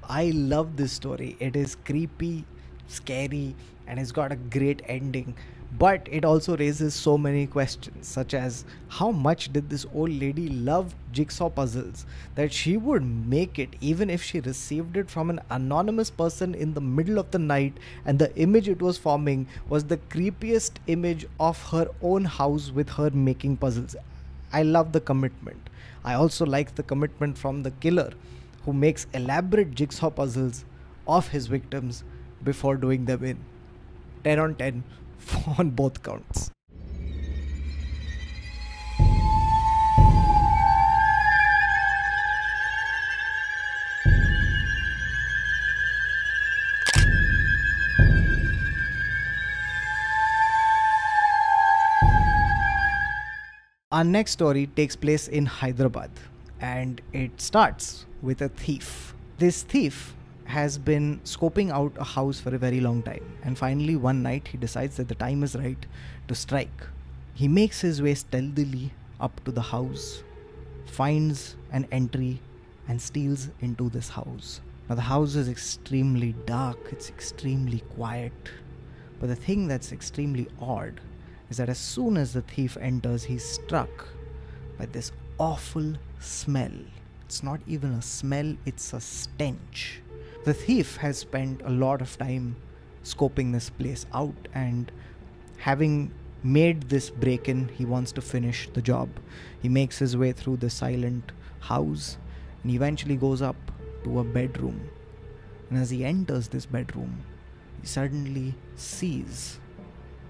I 0.03 0.31
love 0.31 0.77
this 0.77 0.93
story. 0.93 1.37
It 1.39 1.57
is 1.57 1.77
creepy, 1.85 2.45
scary, 2.87 3.55
and 3.87 3.99
it's 3.99 4.13
got 4.13 4.33
a 4.33 4.37
great 4.37 4.83
ending. 4.87 5.35
But 5.71 6.09
it 6.11 6.25
also 6.25 6.57
raises 6.57 6.95
so 6.95 7.19
many 7.19 7.47
questions, 7.47 8.09
such 8.09 8.33
as 8.33 8.65
how 8.89 9.11
much 9.11 9.53
did 9.53 9.69
this 9.69 9.85
old 9.95 10.11
lady 10.11 10.49
love 10.49 10.95
jigsaw 11.13 11.51
puzzles 11.51 12.07
that 12.37 12.53
she 12.53 12.79
would 12.79 13.05
make 13.05 13.59
it 13.59 13.77
even 13.81 14.09
if 14.09 14.23
she 14.23 14.41
received 14.41 14.97
it 14.97 15.11
from 15.11 15.29
an 15.29 15.41
anonymous 15.51 16.11
person 16.11 16.55
in 16.55 16.73
the 16.73 16.81
middle 16.81 17.19
of 17.19 17.31
the 17.33 17.39
night 17.39 17.75
and 18.07 18.19
the 18.19 18.35
image 18.37 18.69
it 18.69 18.81
was 18.81 18.97
forming 18.97 19.47
was 19.69 19.85
the 19.85 19.99
creepiest 19.99 20.73
image 20.87 21.27
of 21.39 21.71
her 21.71 21.89
own 22.01 22.25
house 22.25 22.71
with 22.71 22.89
her 22.91 23.11
making 23.11 23.59
puzzles. 23.59 23.95
I 24.53 24.63
love 24.63 24.93
the 24.93 25.01
commitment. 25.01 25.69
I 26.03 26.15
also 26.15 26.47
like 26.47 26.77
the 26.77 26.83
commitment 26.83 27.37
from 27.37 27.63
the 27.63 27.73
killer 27.73 28.13
who 28.65 28.73
makes 28.73 29.07
elaborate 29.13 29.75
jigsaw 29.75 30.09
puzzles 30.09 30.65
of 31.07 31.29
his 31.29 31.47
victims 31.47 32.05
before 32.43 32.77
doing 32.77 33.05
them 33.05 33.23
in. 33.23 33.45
10 34.25 34.39
on 34.39 34.55
10 34.55 34.83
on 35.59 35.71
both 35.71 36.03
counts. 36.03 36.51
Our 53.91 54.05
next 54.05 54.33
story 54.33 54.67
takes 54.67 54.95
place 54.95 55.29
in 55.29 55.47
Hyderabad 55.47 56.11
and 56.61 57.01
it 57.13 57.41
starts 57.41 58.07
with 58.21 58.43
a 58.43 58.49
thief. 58.49 59.15
This 59.39 59.63
thief 59.63 60.15
has 60.49 60.79
been 60.79 61.21
scoping 61.25 61.71
out 61.71 61.93
a 61.99 62.05
house 62.05 62.41
for 62.41 62.55
a 62.55 62.59
very 62.59 62.81
long 62.81 63.03
time, 63.03 63.37
and 63.45 63.59
finally, 63.59 63.97
one 63.97 64.23
night, 64.23 64.49
he 64.49 64.57
decides 64.57 64.97
that 64.97 65.09
the 65.09 65.15
time 65.15 65.43
is 65.43 65.55
right 65.55 65.85
to 66.27 66.35
strike. 66.35 66.87
He 67.35 67.49
makes 67.49 67.83
his 67.83 68.01
way 68.01 68.15
stealthily 68.15 68.93
up 69.21 69.45
to 69.45 69.53
the 69.53 69.61
house, 69.61 70.23
finds 70.87 71.57
an 71.71 71.87
entry, 71.93 72.41
and 72.89 73.01
steals 73.01 73.51
into 73.61 73.91
this 73.91 74.09
house. 74.09 74.63
Now, 74.89 74.95
the 74.95 75.03
house 75.03 75.35
is 75.35 75.51
extremely 75.51 76.35
dark, 76.47 76.79
it's 76.93 77.11
extremely 77.11 77.81
quiet, 77.95 78.33
but 79.21 79.27
the 79.27 79.37
thing 79.37 79.69
that's 79.69 79.93
extremely 79.93 80.49
odd 80.59 80.99
is 81.51 81.59
that 81.59 81.69
as 81.69 81.79
soon 81.79 82.17
as 82.17 82.33
the 82.33 82.41
thief 82.41 82.79
enters, 82.81 83.25
he's 83.25 83.45
struck 83.45 84.09
by 84.79 84.87
this 84.87 85.13
awful 85.39 85.93
smell. 86.21 86.73
It's 87.27 87.43
not 87.43 87.61
even 87.67 87.93
a 87.93 88.01
smell, 88.01 88.57
it's 88.65 88.95
a 88.95 89.01
stench. 89.01 90.01
The 90.49 90.55
thief 90.55 90.97
has 90.97 91.19
spent 91.19 91.61
a 91.63 91.69
lot 91.69 92.01
of 92.01 92.17
time 92.17 92.57
scoping 93.05 93.53
this 93.53 93.69
place 93.69 94.07
out 94.15 94.49
and 94.55 94.91
having 95.59 96.11
made 96.43 96.85
this 96.85 97.11
break 97.11 97.51
in, 97.51 97.69
he 97.69 97.85
wants 97.85 98.13
to 98.13 98.23
finish 98.23 98.67
the 98.73 98.81
job. 98.81 99.11
He 99.61 99.69
makes 99.69 99.99
his 99.99 100.17
way 100.17 100.33
through 100.33 100.57
the 100.57 100.71
silent 100.71 101.33
house 101.61 102.17
and 102.63 102.73
eventually 102.73 103.17
goes 103.17 103.43
up 103.43 103.57
to 104.05 104.21
a 104.21 104.25
bedroom. 104.25 104.89
And 105.69 105.79
as 105.79 105.91
he 105.91 106.03
enters 106.03 106.49
this 106.49 106.65
bedroom, 106.65 107.27
he 107.83 107.87
suddenly 107.87 108.55
sees 108.75 109.61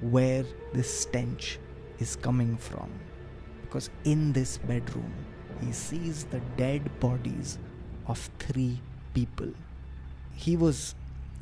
where 0.00 0.44
this 0.72 0.92
stench 0.92 1.60
is 2.00 2.16
coming 2.16 2.56
from. 2.56 2.90
Because 3.62 3.88
in 4.02 4.32
this 4.32 4.58
bedroom, 4.58 5.12
he 5.60 5.70
sees 5.70 6.24
the 6.24 6.40
dead 6.56 6.98
bodies 6.98 7.60
of 8.08 8.18
three 8.40 8.80
people. 9.14 9.52
He 10.38 10.56
was 10.56 10.94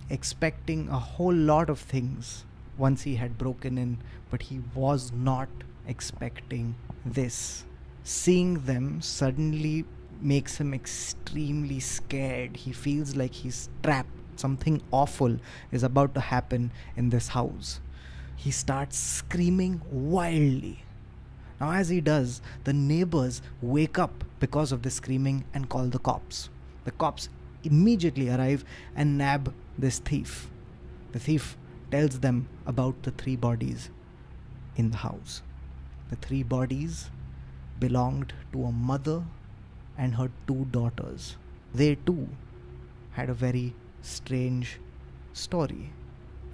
expecting 0.09 0.89
a 0.89 0.99
whole 0.99 1.35
lot 1.35 1.69
of 1.69 1.79
things 1.79 2.47
once 2.79 3.03
he 3.03 3.17
had 3.17 3.37
broken 3.37 3.77
in, 3.77 3.99
but 4.31 4.41
he 4.41 4.63
was 4.75 5.13
not 5.13 5.51
expecting 5.87 6.77
this. 7.05 7.67
Seeing 8.05 8.65
them 8.65 9.03
suddenly 9.03 9.85
makes 10.23 10.57
him 10.57 10.73
extremely 10.73 11.79
scared. 11.79 12.57
He 12.57 12.73
feels 12.73 13.15
like 13.15 13.35
he's 13.35 13.69
trapped. 13.83 14.09
Something 14.37 14.81
awful 14.91 15.37
is 15.71 15.83
about 15.83 16.15
to 16.15 16.21
happen 16.21 16.71
in 16.97 17.11
this 17.11 17.29
house. 17.29 17.81
He 18.35 18.51
starts 18.51 18.97
screaming 18.97 19.83
wildly. 19.91 20.85
Now, 21.61 21.73
as 21.73 21.91
he 21.91 22.01
does, 22.01 22.41
the 22.65 22.73
neighbors 22.73 23.43
wake 23.61 23.99
up 23.99 24.25
because 24.41 24.73
of 24.73 24.81
the 24.81 24.91
screaming 24.91 25.45
and 25.53 25.69
call 25.69 25.85
the 25.89 25.99
cops. 25.99 26.49
The 26.85 26.93
cops 26.93 27.29
immediately 27.67 28.29
arrive 28.29 28.65
and 28.95 29.19
nab 29.19 29.53
this 29.79 29.99
thief. 29.99 30.49
The 31.13 31.19
thief 31.19 31.57
tells 31.91 32.21
them 32.21 32.49
about 32.67 33.03
the 33.03 33.11
three 33.11 33.37
bodies 33.37 33.91
in 34.77 34.91
the 34.91 34.99
house. 34.99 35.43
The 36.11 36.17
three 36.17 36.43
bodies 36.43 37.11
belonged 37.79 38.33
to 38.53 38.65
a 38.65 38.73
mother 38.73 39.25
and 39.99 40.15
her 40.15 40.31
two 40.47 40.67
daughters. 40.71 41.37
They 41.75 41.95
too 41.95 42.29
had 43.13 43.31
a 43.31 43.35
very 43.35 43.75
strange 44.03 44.79
story. 45.33 45.91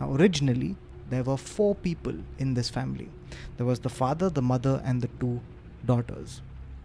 Now, 0.01 0.15
originally, 0.15 0.77
there 1.11 1.23
were 1.23 1.37
four 1.37 1.75
people 1.75 2.15
in 2.39 2.55
this 2.55 2.71
family 2.71 3.11
there 3.57 3.67
was 3.67 3.81
the 3.81 3.89
father, 3.89 4.29
the 4.29 4.43
mother, 4.43 4.83
and 4.85 5.03
the 5.03 5.09
two 5.21 5.41
daughters. 5.85 6.43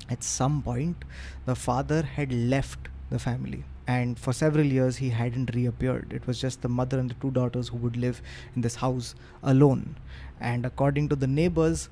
At 0.10 0.24
some 0.24 0.62
point, 0.62 1.04
the 1.46 1.56
father 1.56 2.04
had 2.04 2.32
left 2.32 2.90
the 3.10 3.20
family 3.20 3.64
and 3.88 4.20
for 4.20 4.34
several 4.34 4.65
years 4.65 4.98
he 4.98 5.10
hadn't 5.10 5.56
reappeared. 5.56 6.12
It 6.12 6.27
was 6.27 6.41
just 6.41 6.62
the 6.62 6.70
mother 6.70 7.00
and 7.00 7.10
the 7.10 7.15
two 7.15 7.32
daughters 7.32 7.70
who 7.70 7.77
would 7.77 7.96
live 7.96 8.22
in 8.56 8.62
this 8.62 8.75
house 8.75 9.15
alone. 9.41 9.96
And 10.41 10.65
according 10.65 11.10
to 11.10 11.15
the 11.15 11.27
neighbors, 11.27 11.89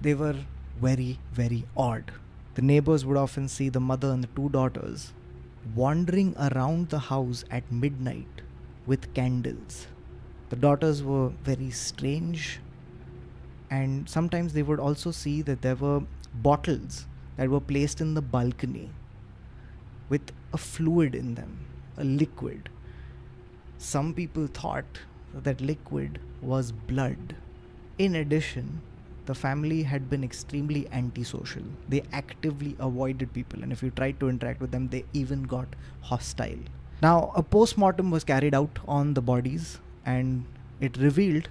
they 0.00 0.14
were 0.14 0.36
very, 0.80 1.18
very 1.32 1.66
odd. 1.76 2.10
The 2.54 2.62
neighbors 2.62 3.04
would 3.04 3.18
often 3.18 3.48
see 3.48 3.68
the 3.68 3.80
mother 3.80 4.10
and 4.10 4.24
the 4.24 4.28
two 4.34 4.48
daughters 4.48 5.12
wandering 5.74 6.34
around 6.38 6.88
the 6.88 6.98
house 6.98 7.44
at 7.50 7.70
midnight 7.70 8.42
with 8.86 9.12
candles. 9.12 9.86
The 10.48 10.56
daughters 10.56 11.02
were 11.02 11.28
very 11.44 11.70
strange, 11.70 12.60
and 13.70 14.08
sometimes 14.08 14.54
they 14.54 14.62
would 14.62 14.80
also 14.80 15.10
see 15.10 15.42
that 15.42 15.60
there 15.62 15.76
were 15.76 16.02
bottles 16.34 17.06
that 17.36 17.48
were 17.48 17.60
placed 17.60 18.00
in 18.00 18.14
the 18.14 18.22
balcony 18.22 18.90
with 20.08 20.32
a 20.52 20.58
fluid 20.58 21.14
in 21.14 21.34
them, 21.34 21.58
a 21.96 22.04
liquid. 22.04 22.68
some 23.80 24.12
people 24.12 24.46
thought 24.46 24.98
that 25.32 25.60
liquid 25.60 26.20
was 26.42 26.70
blood. 26.70 27.34
In 27.98 28.14
addition, 28.16 28.82
the 29.24 29.34
family 29.34 29.82
had 29.82 30.10
been 30.10 30.22
extremely 30.22 30.86
antisocial. 30.92 31.62
They 31.88 32.02
actively 32.12 32.76
avoided 32.78 33.32
people, 33.32 33.62
and 33.62 33.72
if 33.72 33.82
you 33.82 33.90
tried 33.90 34.20
to 34.20 34.28
interact 34.28 34.60
with 34.60 34.70
them, 34.70 34.88
they 34.88 35.04
even 35.14 35.44
got 35.44 35.76
hostile. 36.02 36.58
Now, 37.02 37.32
a 37.34 37.42
post-mortem 37.42 38.10
was 38.10 38.24
carried 38.24 38.54
out 38.54 38.78
on 38.86 39.14
the 39.14 39.22
bodies, 39.22 39.78
and 40.04 40.44
it 40.80 40.98
revealed 40.98 41.48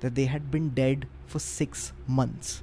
that 0.00 0.14
they 0.14 0.26
had 0.26 0.50
been 0.50 0.68
dead 0.70 1.08
for 1.26 1.40
six 1.40 1.92
months. 2.06 2.62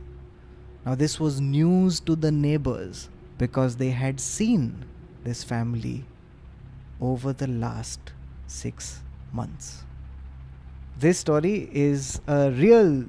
Now, 0.85 0.95
this 0.95 1.19
was 1.19 1.41
news 1.41 1.99
to 2.01 2.15
the 2.15 2.31
neighbors 2.31 3.09
because 3.37 3.75
they 3.75 3.89
had 3.89 4.21
seen 4.21 4.85
this 5.25 5.43
family 5.43 6.05
over 7.01 7.33
the 7.33 7.47
last 7.47 8.13
six 8.47 9.01
months. 9.33 9.83
This 10.97 11.19
story 11.19 11.69
is 11.73 12.21
a 12.27 12.51
real, 12.51 13.05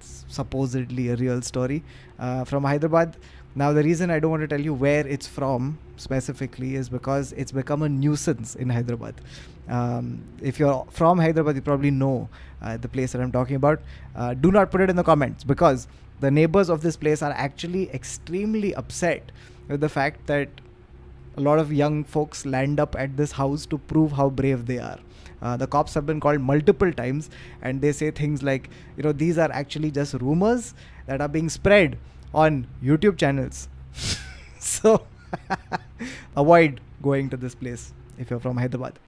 supposedly 0.00 1.10
a 1.10 1.16
real 1.16 1.42
story 1.42 1.82
uh, 2.18 2.44
from 2.44 2.64
Hyderabad. 2.64 3.16
Now, 3.54 3.72
the 3.72 3.82
reason 3.82 4.10
I 4.10 4.20
don't 4.20 4.30
want 4.30 4.42
to 4.42 4.48
tell 4.48 4.60
you 4.60 4.72
where 4.72 5.06
it's 5.06 5.26
from 5.26 5.78
specifically 5.96 6.76
is 6.76 6.88
because 6.88 7.32
it's 7.32 7.52
become 7.52 7.82
a 7.82 7.88
nuisance 7.88 8.54
in 8.54 8.70
Hyderabad. 8.70 9.16
Um, 9.68 10.22
if 10.40 10.58
you're 10.58 10.86
from 10.90 11.18
Hyderabad, 11.18 11.56
you 11.56 11.62
probably 11.62 11.90
know 11.90 12.28
uh, 12.62 12.76
the 12.76 12.88
place 12.88 13.12
that 13.12 13.20
I'm 13.20 13.32
talking 13.32 13.56
about. 13.56 13.80
Uh, 14.14 14.34
do 14.34 14.50
not 14.50 14.70
put 14.70 14.80
it 14.80 14.88
in 14.88 14.96
the 14.96 15.02
comments 15.02 15.44
because 15.44 15.88
the 16.20 16.30
neighbors 16.30 16.70
of 16.70 16.80
this 16.80 16.96
place 16.96 17.22
are 17.22 17.32
actually 17.32 17.90
extremely 17.90 18.74
upset 18.74 19.30
with 19.68 19.80
the 19.80 19.88
fact 19.88 20.26
that 20.26 20.48
a 21.36 21.40
lot 21.40 21.58
of 21.58 21.72
young 21.72 22.04
folks 22.04 22.44
land 22.44 22.80
up 22.80 22.96
at 22.98 23.16
this 23.16 23.32
house 23.32 23.66
to 23.66 23.78
prove 23.78 24.12
how 24.12 24.28
brave 24.28 24.66
they 24.66 24.78
are. 24.78 24.98
Uh, 25.42 25.56
the 25.56 25.66
cops 25.66 25.94
have 25.94 26.04
been 26.04 26.20
called 26.20 26.40
multiple 26.40 26.92
times 26.92 27.30
and 27.62 27.80
they 27.80 27.92
say 27.92 28.10
things 28.10 28.42
like, 28.42 28.68
you 28.96 29.02
know, 29.02 29.12
these 29.12 29.38
are 29.38 29.50
actually 29.52 29.90
just 29.90 30.14
rumors 30.14 30.74
that 31.06 31.20
are 31.20 31.28
being 31.28 31.48
spread 31.48 31.98
on 32.34 32.66
YouTube 32.82 33.16
channels. 33.16 33.68
so 34.58 35.06
avoid 36.36 36.80
going 37.02 37.30
to 37.30 37.36
this 37.36 37.54
place 37.54 37.94
if 38.18 38.30
you're 38.30 38.40
from 38.40 38.56
Hyderabad. 38.56 38.98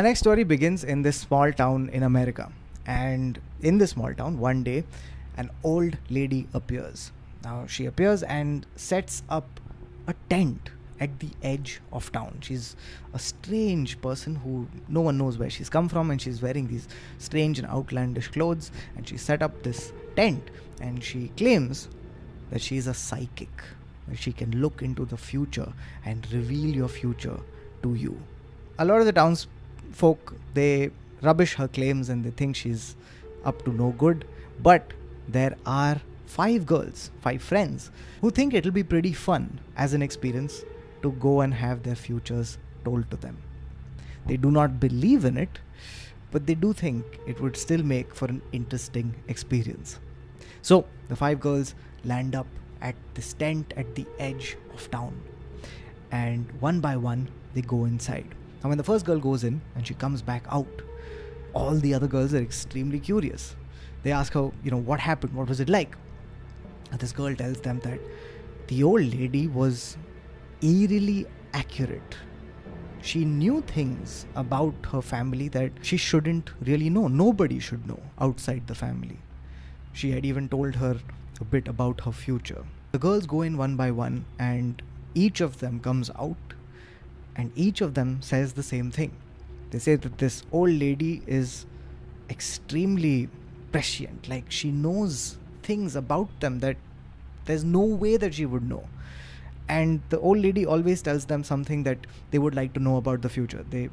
Our 0.00 0.04
next 0.04 0.20
story 0.20 0.44
begins 0.44 0.82
in 0.82 1.02
this 1.02 1.18
small 1.18 1.52
town 1.52 1.90
in 1.92 2.04
America. 2.04 2.50
And 2.86 3.38
in 3.60 3.76
this 3.76 3.90
small 3.90 4.14
town, 4.14 4.38
one 4.38 4.62
day, 4.62 4.84
an 5.36 5.50
old 5.62 5.98
lady 6.08 6.48
appears. 6.54 7.12
Now, 7.44 7.66
she 7.66 7.84
appears 7.84 8.22
and 8.22 8.64
sets 8.76 9.22
up 9.28 9.60
a 10.06 10.14
tent 10.30 10.70
at 11.00 11.20
the 11.20 11.28
edge 11.42 11.82
of 11.92 12.10
town. 12.12 12.38
She's 12.40 12.76
a 13.12 13.18
strange 13.18 14.00
person 14.00 14.36
who 14.36 14.68
no 14.88 15.02
one 15.02 15.18
knows 15.18 15.36
where 15.36 15.50
she's 15.50 15.68
come 15.68 15.86
from, 15.86 16.10
and 16.10 16.18
she's 16.18 16.40
wearing 16.40 16.66
these 16.66 16.88
strange 17.18 17.58
and 17.58 17.68
outlandish 17.68 18.28
clothes. 18.28 18.70
And 18.96 19.06
she 19.06 19.18
set 19.18 19.42
up 19.42 19.62
this 19.62 19.92
tent, 20.16 20.50
and 20.80 21.04
she 21.04 21.28
claims 21.36 21.88
that 22.50 22.62
she's 22.62 22.86
a 22.86 22.94
psychic, 22.94 23.52
that 24.08 24.16
she 24.16 24.32
can 24.32 24.62
look 24.62 24.80
into 24.80 25.04
the 25.04 25.18
future 25.18 25.74
and 26.06 26.26
reveal 26.32 26.74
your 26.74 26.88
future 26.88 27.38
to 27.82 27.94
you. 27.94 28.18
A 28.78 28.84
lot 28.86 29.00
of 29.00 29.04
the 29.04 29.12
towns 29.12 29.46
folk 29.90 30.34
they 30.54 30.90
rubbish 31.22 31.54
her 31.54 31.68
claims 31.68 32.08
and 32.08 32.24
they 32.24 32.30
think 32.30 32.56
she's 32.56 32.96
up 33.44 33.64
to 33.64 33.72
no 33.72 33.90
good. 33.90 34.26
But 34.62 34.92
there 35.28 35.56
are 35.66 36.00
five 36.26 36.66
girls, 36.66 37.10
five 37.20 37.42
friends, 37.42 37.90
who 38.20 38.30
think 38.30 38.54
it'll 38.54 38.72
be 38.72 38.82
pretty 38.82 39.12
fun 39.12 39.60
as 39.76 39.94
an 39.94 40.02
experience 40.02 40.64
to 41.02 41.12
go 41.12 41.40
and 41.40 41.52
have 41.54 41.82
their 41.82 41.94
futures 41.94 42.58
told 42.84 43.10
to 43.10 43.16
them. 43.16 43.38
They 44.26 44.36
do 44.36 44.50
not 44.50 44.78
believe 44.80 45.24
in 45.24 45.36
it, 45.36 45.58
but 46.30 46.46
they 46.46 46.54
do 46.54 46.72
think 46.72 47.04
it 47.26 47.40
would 47.40 47.56
still 47.56 47.82
make 47.82 48.14
for 48.14 48.26
an 48.26 48.42
interesting 48.52 49.14
experience. 49.28 49.98
So 50.62 50.86
the 51.08 51.16
five 51.16 51.40
girls 51.40 51.74
land 52.04 52.34
up 52.34 52.46
at 52.80 52.94
this 53.14 53.32
tent 53.32 53.72
at 53.76 53.94
the 53.94 54.06
edge 54.18 54.56
of 54.74 54.90
town, 54.90 55.20
and 56.10 56.50
one 56.60 56.80
by 56.80 56.96
one 56.96 57.28
they 57.54 57.62
go 57.62 57.84
inside. 57.84 58.34
Now, 58.62 58.68
when 58.68 58.78
the 58.78 58.84
first 58.84 59.06
girl 59.06 59.18
goes 59.18 59.44
in 59.44 59.60
and 59.74 59.86
she 59.86 59.94
comes 59.94 60.22
back 60.22 60.44
out, 60.50 60.82
all 61.52 61.74
the 61.74 61.94
other 61.94 62.06
girls 62.06 62.34
are 62.34 62.42
extremely 62.42 63.00
curious. 63.00 63.56
They 64.02 64.12
ask 64.12 64.32
her, 64.34 64.50
you 64.62 64.70
know, 64.70 64.76
what 64.76 65.00
happened? 65.00 65.34
What 65.34 65.48
was 65.48 65.60
it 65.60 65.68
like? 65.68 65.96
And 66.90 67.00
this 67.00 67.12
girl 67.12 67.34
tells 67.34 67.60
them 67.60 67.80
that 67.80 68.00
the 68.68 68.82
old 68.82 69.02
lady 69.02 69.46
was 69.46 69.96
eerily 70.62 71.26
accurate. 71.54 72.16
She 73.02 73.24
knew 73.24 73.62
things 73.62 74.26
about 74.36 74.74
her 74.92 75.00
family 75.00 75.48
that 75.48 75.72
she 75.80 75.96
shouldn't 75.96 76.50
really 76.60 76.90
know. 76.90 77.08
Nobody 77.08 77.58
should 77.58 77.86
know 77.86 78.00
outside 78.18 78.66
the 78.66 78.74
family. 78.74 79.18
She 79.92 80.10
had 80.10 80.26
even 80.26 80.48
told 80.48 80.76
her 80.76 80.98
a 81.40 81.44
bit 81.44 81.66
about 81.66 82.02
her 82.02 82.12
future. 82.12 82.64
The 82.92 82.98
girls 82.98 83.26
go 83.26 83.42
in 83.42 83.56
one 83.56 83.76
by 83.76 83.90
one, 83.90 84.26
and 84.38 84.82
each 85.14 85.40
of 85.40 85.60
them 85.60 85.80
comes 85.80 86.10
out 86.10 86.36
and 87.40 87.50
each 87.56 87.80
of 87.80 87.94
them 87.94 88.20
says 88.20 88.52
the 88.52 88.62
same 88.62 88.90
thing. 88.90 89.12
They 89.70 89.78
say 89.78 89.96
that 89.96 90.18
this 90.18 90.42
old 90.52 90.72
lady 90.72 91.22
is 91.26 91.64
extremely 92.28 93.28
prescient, 93.72 94.28
like 94.28 94.50
she 94.50 94.70
knows 94.70 95.38
things 95.62 95.96
about 95.96 96.28
them 96.40 96.58
that 96.58 96.76
there's 97.46 97.64
no 97.64 97.80
way 97.80 98.18
that 98.18 98.34
she 98.34 98.44
would 98.44 98.68
know. 98.68 98.84
And 99.68 100.02
the 100.10 100.20
old 100.20 100.38
lady 100.38 100.66
always 100.66 101.00
tells 101.00 101.24
them 101.24 101.42
something 101.42 101.84
that 101.84 102.06
they 102.30 102.38
would 102.38 102.54
like 102.54 102.74
to 102.74 102.80
know 102.80 102.96
about 102.98 103.22
the 103.22 103.30
future. 103.30 103.64
They 103.70 103.88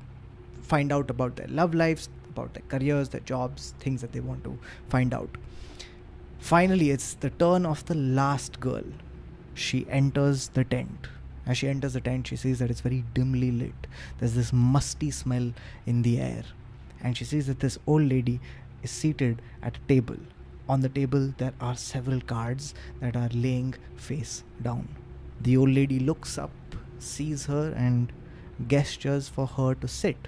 find 0.61 0.91
out 0.91 1.09
about 1.09 1.37
their 1.37 1.47
love 1.47 1.73
lives, 1.73 2.09
about 2.29 2.53
their 2.53 2.63
careers, 2.67 3.09
their 3.09 3.21
jobs, 3.21 3.75
things 3.79 4.01
that 4.01 4.11
they 4.11 4.19
want 4.19 4.43
to 4.43 4.59
find 4.89 5.13
out. 5.13 5.29
Finally, 6.39 6.89
it's 6.91 7.13
the 7.13 7.29
turn 7.29 7.65
of 7.65 7.85
the 7.85 7.95
last 7.95 8.59
girl. 8.59 8.83
She 9.53 9.87
enters 9.89 10.49
the 10.49 10.65
tent 10.65 11.07
as 11.47 11.57
she 11.57 11.69
enters 11.69 11.93
the 11.93 12.01
tent, 12.01 12.27
she 12.27 12.35
sees 12.35 12.59
that 12.59 12.69
it's 12.69 12.81
very 12.81 13.03
dimly 13.13 13.51
lit. 13.51 13.87
There's 14.19 14.35
this 14.35 14.51
musty 14.51 15.11
smell 15.11 15.53
in 15.85 16.01
the 16.01 16.19
air. 16.19 16.43
And 17.01 17.15
she 17.15 17.23
sees 17.23 17.47
that 17.47 17.61
this 17.61 17.79
old 17.87 18.03
lady 18.03 18.41
is 18.83 18.91
seated 18.91 19.41
at 19.63 19.77
a 19.77 19.87
table. 19.87 20.17
On 20.67 20.81
the 20.81 20.89
table, 20.89 21.33
there 21.37 21.53
are 21.61 21.75
several 21.77 22.19
cards 22.19 22.73
that 22.99 23.15
are 23.15 23.29
laying 23.33 23.75
face 23.95 24.43
down. 24.61 24.89
The 25.41 25.55
old 25.55 25.69
lady 25.69 25.99
looks 25.99 26.37
up, 26.37 26.51
sees 26.99 27.45
her, 27.45 27.73
and 27.77 28.11
gestures 28.67 29.29
for 29.29 29.47
her 29.47 29.75
to 29.75 29.87
sit 29.87 30.27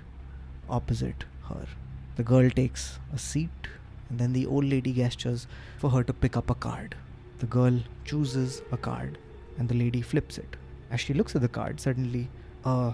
opposite 0.69 1.25
her. 1.49 1.67
The 2.15 2.23
girl 2.23 2.49
takes 2.49 2.99
a 3.13 3.17
seat, 3.17 3.49
and 4.09 4.19
then 4.19 4.33
the 4.33 4.45
old 4.45 4.65
lady 4.65 4.93
gestures 4.93 5.47
for 5.77 5.89
her 5.89 6.03
to 6.03 6.13
pick 6.13 6.37
up 6.37 6.49
a 6.49 6.55
card. 6.55 6.95
The 7.39 7.47
girl 7.47 7.79
chooses 8.05 8.61
a 8.71 8.77
card, 8.77 9.17
and 9.57 9.67
the 9.67 9.75
lady 9.75 10.01
flips 10.01 10.37
it. 10.37 10.55
As 10.91 10.99
she 10.99 11.13
looks 11.13 11.35
at 11.35 11.41
the 11.41 11.47
card, 11.47 11.79
suddenly 11.79 12.29
a 12.63 12.93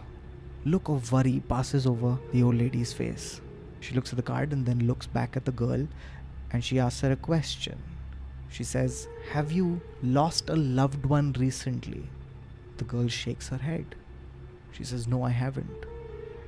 look 0.66 0.90
of 0.90 1.12
worry 1.12 1.42
passes 1.48 1.88
over 1.88 2.18
the 2.32 2.44
old 2.44 2.56
lady's 2.56 2.92
face. 2.92 3.42
She 3.80 3.94
looks 3.94 4.12
at 4.12 4.18
the 4.18 4.24
card 4.24 4.52
and 4.52 4.66
then 4.66 4.88
looks 4.88 5.08
back 5.08 5.38
at 5.38 5.46
the 5.46 5.52
girl 5.52 5.88
and 6.52 6.64
she 6.64 6.80
asks 6.80 7.02
her 7.02 7.12
a 7.12 7.16
question. 7.16 7.82
She 8.50 8.64
says, 8.64 9.08
Have 9.32 9.52
you 9.52 9.82
lost 10.02 10.50
a 10.50 10.56
loved 10.56 11.06
one 11.06 11.34
recently? 11.34 12.08
The 12.78 12.84
girl 12.84 13.08
shakes 13.08 13.50
her 13.50 13.58
head. 13.58 13.96
She 14.72 14.84
says, 14.84 15.08
No, 15.08 15.24
I 15.24 15.30
haven't. 15.30 15.86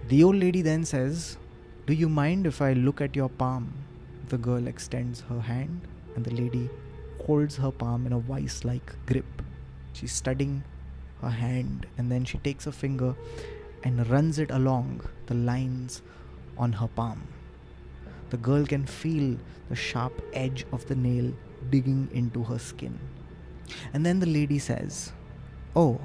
The 0.07 0.23
old 0.23 0.35
lady 0.35 0.61
then 0.61 0.85
says, 0.85 1.37
Do 1.85 1.93
you 1.93 2.09
mind 2.09 2.45
if 2.45 2.61
I 2.61 2.73
look 2.73 3.01
at 3.01 3.15
your 3.15 3.29
palm? 3.29 3.73
The 4.29 4.37
girl 4.37 4.67
extends 4.67 5.21
her 5.21 5.39
hand 5.39 5.81
and 6.15 6.25
the 6.25 6.33
lady 6.33 6.69
holds 7.25 7.57
her 7.57 7.71
palm 7.71 8.05
in 8.05 8.13
a 8.13 8.19
vice 8.19 8.65
like 8.65 8.93
grip. 9.05 9.41
She's 9.93 10.11
studying 10.11 10.63
her 11.21 11.29
hand 11.29 11.85
and 11.97 12.11
then 12.11 12.25
she 12.25 12.37
takes 12.39 12.67
a 12.67 12.71
finger 12.71 13.15
and 13.83 14.07
runs 14.09 14.39
it 14.39 14.51
along 14.51 15.01
the 15.27 15.33
lines 15.33 16.01
on 16.57 16.73
her 16.73 16.87
palm. 16.87 17.27
The 18.29 18.37
girl 18.37 18.65
can 18.65 18.85
feel 18.85 19.37
the 19.69 19.75
sharp 19.75 20.21
edge 20.33 20.65
of 20.71 20.85
the 20.87 20.95
nail 20.95 21.31
digging 21.69 22.09
into 22.11 22.43
her 22.43 22.59
skin. 22.59 22.99
And 23.93 24.05
then 24.05 24.19
the 24.19 24.25
lady 24.25 24.59
says, 24.59 25.11
Oh, 25.75 25.99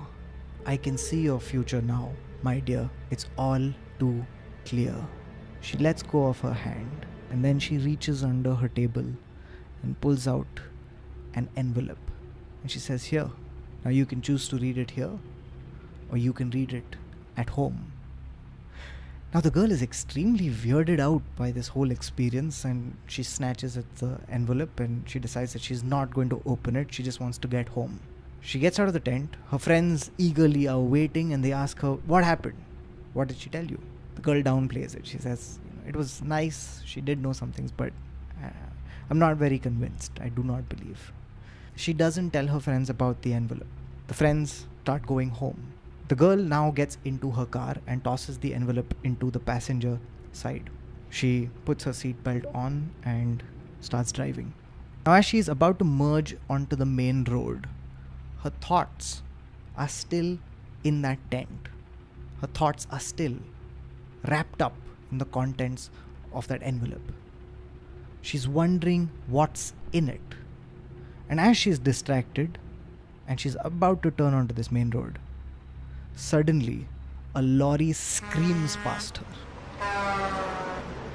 I 0.67 0.77
can 0.77 0.97
see 0.97 1.21
your 1.23 1.41
future 1.41 1.83
now, 1.83 2.13
my 2.43 2.61
dear. 2.61 2.91
It's 3.11 3.27
all 3.37 3.73
too 3.99 4.25
clear. 4.65 4.95
She 5.61 5.77
lets 5.79 6.03
go 6.03 6.27
of 6.27 6.41
her 6.41 6.53
hand 6.53 7.07
and 7.31 7.45
then 7.45 7.59
she 7.59 7.79
reaches 7.79 8.23
under 8.23 8.55
her 8.55 8.69
table 8.69 9.07
and 9.83 10.01
pulls 10.01 10.29
out 10.29 10.61
an 11.35 11.49
envelope. 11.57 12.11
And 12.63 12.71
she 12.71 12.79
says, 12.79 13.05
Here, 13.05 13.31
now 13.85 13.91
you 13.91 14.07
can 14.07 14.23
choose 14.23 14.49
to 14.49 14.57
read 14.57 14.79
it 14.79 14.93
here 14.93 15.19
or 16.11 16.19
you 16.19 16.33
can 16.33 16.51
read 16.51 16.73
it 16.73 16.97
at 17.37 17.51
home. 17.51 17.93
Now, 19.35 19.41
the 19.41 19.51
girl 19.51 19.73
is 19.73 19.81
extremely 19.81 20.51
weirded 20.51 21.01
out 21.01 21.23
by 21.37 21.53
this 21.53 21.69
whole 21.69 21.91
experience 21.91 22.67
and 22.67 22.99
she 23.07 23.23
snatches 23.23 23.79
at 23.79 23.97
the 23.97 24.19
envelope 24.29 24.79
and 24.79 25.09
she 25.09 25.19
decides 25.19 25.55
that 25.55 25.63
she's 25.63 25.83
not 25.83 26.13
going 26.13 26.29
to 26.29 26.43
open 26.45 26.77
it. 26.77 26.93
She 26.93 27.03
just 27.03 27.19
wants 27.19 27.39
to 27.39 27.49
get 27.49 27.71
home. 27.71 27.99
She 28.43 28.59
gets 28.59 28.79
out 28.79 28.89
of 28.89 28.93
the 28.93 29.01
tent. 29.01 29.37
Her 29.51 29.59
friends 29.59 30.11
eagerly 30.19 30.69
are 30.69 30.81
waiting 30.81 31.33
and 31.33 31.43
they 31.43 31.53
ask 31.53 31.81
her, 31.81 31.93
What 31.93 32.25
happened? 32.25 32.63
What 33.15 33.29
did 33.29 33.39
she 33.39 33.49
tell 33.49 33.65
you? 33.65 33.81
The 34.17 34.21
girl 34.21 34.43
downplays 34.43 34.95
it. 34.95 35.07
She 35.07 35.17
says, 35.17 35.61
It 35.89 35.97
was 35.97 36.21
nice. 36.23 36.83
She 36.85 37.01
did 37.01 37.23
know 37.23 37.33
some 37.33 37.53
things, 37.53 37.73
but 37.73 37.95
uh, 38.45 38.51
I'm 39.09 39.19
not 39.19 39.39
very 39.39 39.59
convinced. 39.59 40.13
I 40.21 40.29
do 40.29 40.43
not 40.43 40.69
believe. 40.69 41.11
She 41.75 41.93
doesn't 41.93 42.31
tell 42.33 42.47
her 42.47 42.61
friends 42.61 42.91
about 42.91 43.23
the 43.23 43.33
envelope. 43.33 43.67
The 44.07 44.15
friends 44.15 44.67
start 44.83 45.07
going 45.07 45.31
home. 45.31 45.73
The 46.09 46.15
girl 46.15 46.37
now 46.37 46.71
gets 46.71 46.99
into 47.05 47.31
her 47.31 47.47
car 47.47 47.77
and 47.87 48.05
tosses 48.05 48.39
the 48.39 48.55
envelope 48.55 48.95
into 49.03 49.31
the 49.31 49.41
passenger 49.41 49.99
side. 50.33 50.69
She 51.09 51.51
puts 51.65 51.85
her 51.85 51.93
seatbelt 51.93 52.45
on 52.55 52.91
and 53.05 53.43
starts 53.81 54.13
driving. 54.13 54.53
Now, 55.07 55.15
as 55.15 55.25
she 55.25 55.39
is 55.39 55.49
about 55.49 55.79
to 55.79 55.85
merge 55.85 56.37
onto 56.49 56.77
the 56.77 56.87
main 56.87 57.25
road, 57.25 57.67
her 58.43 58.51
thoughts 58.51 59.23
are 59.77 59.89
still 59.89 60.39
in 60.85 61.03
that 61.03 61.19
tent. 61.31 61.69
Her 62.41 62.47
thoughts 62.47 62.87
are 62.91 63.01
still 63.01 63.37
wrapped 64.29 64.61
up 64.61 64.75
in 65.11 65.19
the 65.19 65.25
contents 65.25 65.91
of 66.33 66.49
that 66.49 66.63
envelope. 66.63 67.13
She's 68.21 68.47
wondering 68.47 69.11
what's 69.27 69.73
in 69.93 70.09
it. 70.09 70.21
And 71.33 71.41
as 71.41 71.57
she's 71.57 71.79
distracted 71.79 72.59
and 73.27 73.41
she's 73.41 73.57
about 73.61 74.03
to 74.03 74.11
turn 74.11 74.35
onto 74.35 74.55
this 74.55 74.71
main 74.71 74.91
road, 74.91 75.19
Suddenly, 76.15 76.87
a 77.35 77.41
lorry 77.41 77.93
screams 77.93 78.77
past 78.77 79.19
her. 79.19 79.25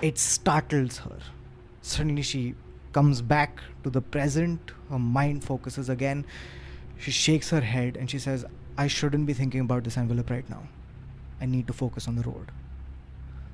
It 0.02 0.18
startles 0.18 0.98
her. 0.98 1.20
Suddenly, 1.82 2.24
she 2.24 2.56
comes 2.94 3.22
back 3.22 3.62
to 3.84 3.92
the 3.92 4.02
present. 4.02 4.72
Her 4.90 4.98
mind 4.98 5.44
focuses 5.44 5.88
again. 5.90 6.26
She 6.98 7.12
shakes 7.12 7.52
her 7.52 7.62
head 7.62 7.96
and 7.96 8.10
she 8.10 8.18
says, 8.18 8.44
I 8.76 8.88
shouldn't 8.88 9.28
be 9.28 9.34
thinking 9.34 9.62
about 9.62 9.84
this 9.84 9.98
envelope 9.98 10.32
right 10.32 10.50
now. 10.50 10.64
I 11.40 11.46
need 11.46 11.68
to 11.68 11.74
focus 11.74 12.08
on 12.08 12.16
the 12.16 12.24
road. 12.24 12.52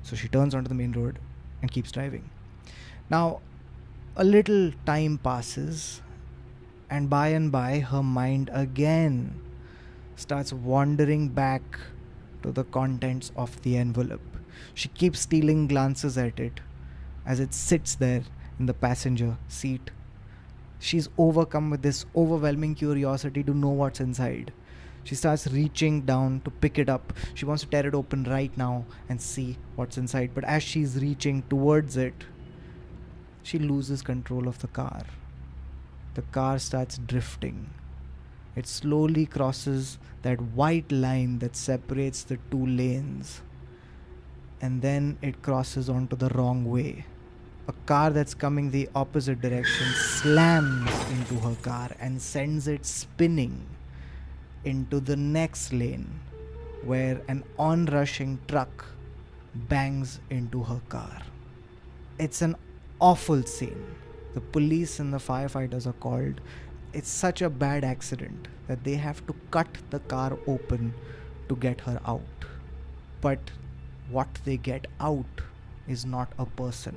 So 0.02 0.16
she 0.16 0.28
turns 0.28 0.54
onto 0.54 0.68
the 0.68 0.74
main 0.74 0.92
road 0.92 1.18
and 1.60 1.70
keeps 1.70 1.92
driving. 1.92 2.30
Now, 3.10 3.42
a 4.16 4.24
little 4.24 4.72
time 4.86 5.18
passes, 5.18 6.00
and 6.94 7.10
by 7.10 7.28
and 7.28 7.50
by, 7.50 7.80
her 7.80 8.04
mind 8.04 8.50
again 8.52 9.40
starts 10.14 10.52
wandering 10.52 11.28
back 11.28 11.80
to 12.44 12.52
the 12.52 12.62
contents 12.62 13.32
of 13.36 13.60
the 13.62 13.76
envelope. 13.76 14.36
She 14.74 14.88
keeps 14.90 15.18
stealing 15.18 15.66
glances 15.66 16.16
at 16.16 16.38
it 16.38 16.60
as 17.26 17.40
it 17.40 17.52
sits 17.52 17.96
there 17.96 18.22
in 18.60 18.66
the 18.66 18.74
passenger 18.74 19.36
seat. 19.48 19.90
She's 20.78 21.08
overcome 21.18 21.70
with 21.70 21.82
this 21.82 22.06
overwhelming 22.14 22.76
curiosity 22.76 23.42
to 23.42 23.52
know 23.52 23.70
what's 23.70 23.98
inside. 23.98 24.52
She 25.02 25.16
starts 25.16 25.48
reaching 25.48 26.02
down 26.02 26.42
to 26.44 26.50
pick 26.52 26.78
it 26.78 26.88
up. 26.88 27.12
She 27.34 27.44
wants 27.44 27.64
to 27.64 27.68
tear 27.68 27.88
it 27.88 27.94
open 27.94 28.22
right 28.22 28.56
now 28.56 28.84
and 29.08 29.20
see 29.20 29.58
what's 29.74 29.98
inside. 29.98 30.30
But 30.32 30.44
as 30.44 30.62
she's 30.62 31.02
reaching 31.02 31.42
towards 31.50 31.96
it, 31.96 32.24
she 33.42 33.58
loses 33.58 34.00
control 34.00 34.46
of 34.46 34.60
the 34.60 34.68
car. 34.68 35.04
The 36.14 36.22
car 36.22 36.58
starts 36.58 36.98
drifting 36.98 37.70
it 38.56 38.68
slowly 38.68 39.26
crosses 39.26 39.98
that 40.22 40.40
white 40.40 40.90
line 40.92 41.40
that 41.40 41.56
separates 41.56 42.22
the 42.22 42.38
two 42.50 42.66
lanes 42.66 43.42
and 44.60 44.80
then 44.80 45.18
it 45.22 45.42
crosses 45.42 45.90
onto 45.90 46.14
the 46.14 46.28
wrong 46.30 46.64
way. 46.64 47.04
A 47.66 47.72
car 47.86 48.10
that's 48.10 48.34
coming 48.34 48.70
the 48.70 48.88
opposite 48.94 49.40
direction 49.40 49.86
slams 49.94 50.90
into 51.10 51.34
her 51.40 51.56
car 51.62 51.90
and 51.98 52.20
sends 52.22 52.68
it 52.68 52.86
spinning 52.86 53.66
into 54.64 55.00
the 55.00 55.16
next 55.16 55.72
lane 55.72 56.20
where 56.84 57.20
an 57.28 57.42
onrushing 57.58 58.38
truck 58.46 58.86
bangs 59.54 60.20
into 60.30 60.62
her 60.62 60.80
car. 60.88 61.22
It's 62.18 62.40
an 62.42 62.54
awful 63.00 63.42
scene. 63.42 63.84
The 64.34 64.40
police 64.40 64.98
and 64.98 65.12
the 65.12 65.18
firefighters 65.18 65.86
are 65.86 66.00
called 66.04 66.40
it's 66.92 67.10
such 67.10 67.42
a 67.42 67.50
bad 67.50 67.82
accident 67.84 68.46
that 68.68 68.84
they 68.84 68.94
have 68.94 69.26
to 69.26 69.34
cut 69.50 69.78
the 69.90 69.98
car 69.98 70.38
open 70.46 70.94
to 71.48 71.56
get 71.56 71.80
her 71.80 72.00
out. 72.06 72.44
But 73.20 73.50
what 74.10 74.28
they 74.44 74.56
get 74.56 74.86
out 75.00 75.40
is 75.88 76.04
not 76.04 76.32
a 76.38 76.46
person. 76.46 76.96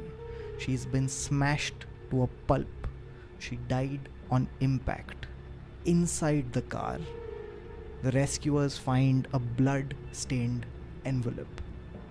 She's 0.60 0.86
been 0.86 1.10
smashed 1.10 1.86
to 2.12 2.24
a 2.24 2.28
pulp. 2.28 2.88
She 3.40 3.56
died 3.68 4.10
on 4.30 4.48
impact. 4.60 5.26
Inside 5.86 6.54
the 6.54 6.62
car, 6.62 7.00
the 8.04 8.12
rescuers 8.12 8.78
find 8.78 9.28
a 9.34 9.40
blood 9.40 9.96
stained 10.12 10.66
envelope. 11.06 11.62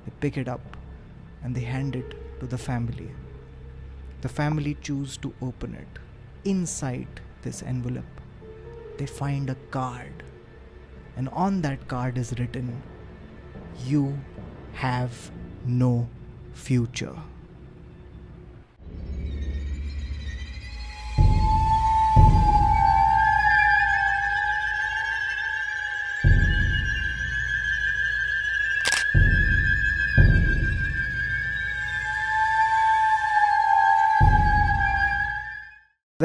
They 0.04 0.12
pick 0.20 0.36
it 0.36 0.48
up 0.48 0.76
and 1.44 1.54
they 1.54 1.60
hand 1.60 1.94
it 1.94 2.40
to 2.40 2.46
the 2.46 2.58
family. 2.58 3.10
The 4.26 4.32
family 4.32 4.76
choose 4.82 5.16
to 5.18 5.32
open 5.40 5.72
it. 5.76 6.00
Inside 6.44 7.20
this 7.42 7.62
envelope, 7.62 8.20
they 8.98 9.06
find 9.06 9.48
a 9.48 9.54
card. 9.70 10.24
And 11.16 11.28
on 11.28 11.62
that 11.62 11.86
card 11.86 12.18
is 12.18 12.34
written, 12.36 12.82
You 13.84 14.18
have 14.72 15.30
no 15.64 16.08
future. 16.54 17.14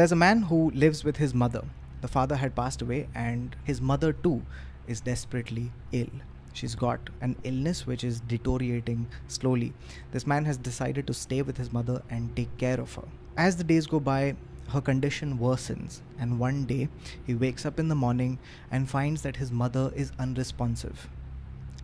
There's 0.02 0.12
a 0.12 0.16
man 0.16 0.42
who 0.42 0.72
lives 0.72 1.04
with 1.04 1.18
his 1.18 1.36
mother. 1.36 1.64
The 2.02 2.08
father 2.08 2.36
had 2.36 2.56
passed 2.56 2.82
away, 2.82 3.08
and 3.14 3.56
his 3.64 3.80
mother 3.80 4.12
too 4.12 4.42
is 4.88 5.00
desperately 5.00 5.72
ill. 5.92 6.10
She's 6.54 6.74
got 6.74 7.12
an 7.22 7.36
illness 7.44 7.86
which 7.86 8.04
is 8.04 8.20
deteriorating 8.22 9.06
slowly. 9.28 9.74
This 10.12 10.26
man 10.26 10.46
has 10.46 10.58
decided 10.58 11.06
to 11.06 11.14
stay 11.14 11.44
with 11.44 11.58
his 11.58 11.72
mother 11.72 12.02
and 12.10 12.36
take 12.36 12.58
care 12.58 12.82
of 12.82 12.96
her. 12.96 13.04
As 13.38 13.58
the 13.58 13.64
days 13.64 13.86
go 13.86 14.00
by, 14.00 14.36
her 14.70 14.82
condition 14.82 15.38
worsens, 15.38 16.02
and 16.18 16.40
one 16.40 16.66
day 16.66 16.90
he 17.24 17.36
wakes 17.36 17.64
up 17.64 17.80
in 17.80 17.88
the 17.88 17.94
morning 17.94 18.40
and 18.72 18.90
finds 18.90 19.22
that 19.22 19.36
his 19.36 19.52
mother 19.52 19.92
is 19.96 20.12
unresponsive. 20.18 21.10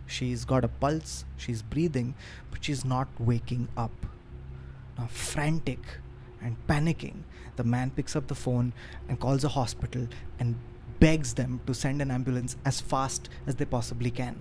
She's 0.08 0.44
got 0.44 0.64
a 0.64 0.68
pulse, 0.84 1.24
she's 1.36 1.62
breathing, 1.62 2.16
but 2.50 2.64
she's 2.64 2.84
not 2.84 3.06
waking 3.20 3.68
up. 3.76 4.06
Now, 4.98 5.06
frantic, 5.06 5.78
and 6.42 6.56
panicking, 6.68 7.22
the 7.56 7.64
man 7.64 7.90
picks 7.90 8.14
up 8.16 8.26
the 8.28 8.34
phone 8.34 8.72
and 9.08 9.18
calls 9.18 9.44
a 9.44 9.48
hospital 9.48 10.06
and 10.38 10.56
begs 11.00 11.34
them 11.34 11.60
to 11.66 11.74
send 11.74 12.02
an 12.02 12.10
ambulance 12.10 12.56
as 12.64 12.80
fast 12.80 13.28
as 13.46 13.56
they 13.56 13.64
possibly 13.64 14.10
can. 14.10 14.36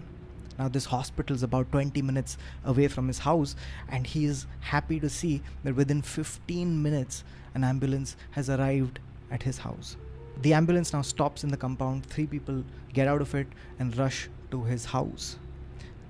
Now, 0.57 0.67
this 0.67 0.85
hospital 0.85 1.35
is 1.35 1.43
about 1.43 1.71
20 1.71 2.01
minutes 2.01 2.37
away 2.65 2.87
from 2.87 3.07
his 3.07 3.19
house, 3.19 3.55
and 3.89 4.07
he 4.07 4.25
is 4.25 4.47
happy 4.59 4.99
to 4.99 5.09
see 5.09 5.43
that 5.63 5.75
within 5.75 6.01
15 6.01 6.81
minutes, 6.81 7.23
an 7.53 7.63
ambulance 7.63 8.15
has 8.31 8.49
arrived 8.49 8.99
at 9.29 9.43
his 9.43 9.59
house. 9.59 9.97
The 10.41 10.53
ambulance 10.53 10.93
now 10.93 11.03
stops 11.03 11.43
in 11.43 11.49
the 11.49 11.57
compound. 11.57 12.05
Three 12.05 12.25
people 12.25 12.63
get 12.93 13.07
out 13.07 13.21
of 13.21 13.35
it 13.35 13.47
and 13.79 13.95
rush 13.97 14.29
to 14.51 14.63
his 14.63 14.85
house. 14.85 15.37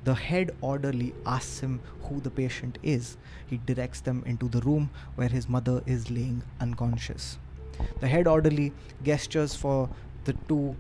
The 0.04 0.14
head 0.16 0.56
orderly 0.62 1.14
asks 1.26 1.60
him 1.60 1.82
who 2.04 2.22
the 2.22 2.30
patient 2.30 2.78
is. 2.82 3.18
He 3.46 3.58
directs 3.66 4.02
them 4.02 4.24
into 4.26 4.48
the 4.48 4.62
room 4.62 4.90
where 5.16 5.30
his 5.30 5.50
mother 5.50 5.82
is 5.86 6.10
laying 6.10 6.44
unconscious. 6.62 7.38
The 8.00 8.08
head 8.08 8.28
orderly 8.28 8.74
gestures 9.04 9.56
for 9.56 9.90
the 10.24 10.34
two 10.48 10.76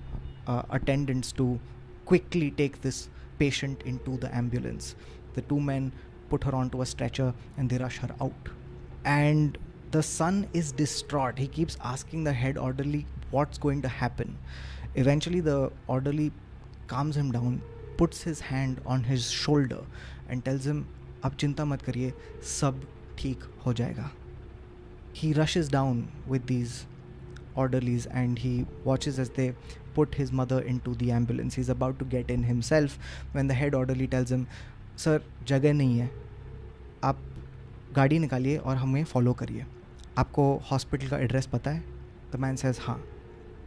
uh, 0.47 0.63
attendants 0.69 1.31
to 1.33 1.59
quickly 2.05 2.51
take 2.51 2.81
this 2.81 3.09
patient 3.37 3.83
into 3.83 4.17
the 4.17 4.33
ambulance. 4.35 4.95
The 5.33 5.41
two 5.41 5.59
men 5.59 5.91
put 6.29 6.43
her 6.43 6.55
onto 6.55 6.81
a 6.81 6.85
stretcher 6.85 7.33
and 7.57 7.69
they 7.69 7.77
rush 7.77 7.97
her 7.97 8.09
out. 8.21 8.49
And 9.05 9.57
the 9.91 10.03
son 10.03 10.47
is 10.53 10.71
distraught. 10.71 11.37
He 11.37 11.47
keeps 11.47 11.77
asking 11.81 12.23
the 12.23 12.33
head 12.33 12.57
orderly 12.57 13.05
what's 13.31 13.57
going 13.57 13.81
to 13.83 13.87
happen. 13.87 14.37
Eventually, 14.95 15.39
the 15.39 15.71
orderly 15.87 16.31
calms 16.87 17.15
him 17.15 17.31
down 17.31 17.61
puts 17.99 18.27
his 18.27 18.41
hand 18.43 18.79
on 18.87 19.05
his 19.05 19.21
shoulder 19.21 19.87
and 20.29 20.41
tells 20.43 20.67
him 20.67 20.85
अब 21.25 21.35
चिंता 21.35 21.65
मत 21.65 21.81
करिए, 21.81 22.13
सब 22.59 22.81
ठीक 23.19 23.43
हो 23.65 23.73
जाएगा. 23.73 24.09
He 25.15 25.31
rushes 25.57 25.71
down 25.71 26.07
with 26.29 26.41
these 26.47 26.73
orderlies 27.57 28.07
and 28.07 28.39
he 28.39 28.65
watches 28.85 29.19
as 29.19 29.27
they 29.35 29.49
put 29.95 30.15
his 30.19 30.31
mother 30.33 30.63
into 30.77 30.95
the 30.95 31.09
ambulance 31.09 31.59
is 31.59 31.71
about 31.71 31.99
to 31.99 32.05
get 32.05 32.31
in 32.31 32.43
himself 32.43 33.35
when 33.35 33.47
the 33.47 33.51
head 33.51 33.75
orderly 33.75 34.07
tells 34.07 34.31
him 34.31 34.45
sir 34.97 35.23
जगह 35.47 35.73
नहीं 35.73 35.99
है। 35.99 36.09
आप 37.03 37.19
गाड़ी 37.95 38.19
निकालिए 38.19 38.57
और 38.57 38.75
हमें 38.75 39.03
फॉलो 39.03 39.33
करिए। 39.33 39.65
आपको 40.17 40.43
हॉस्पिटल 40.71 41.07
का 41.07 41.17
एड्रेस 41.17 41.45
पता 41.47 41.71
है? 41.71 41.83
द 42.31 42.39
मैन 42.39 42.55
सेज 42.55 42.79
हाँ. 42.81 43.03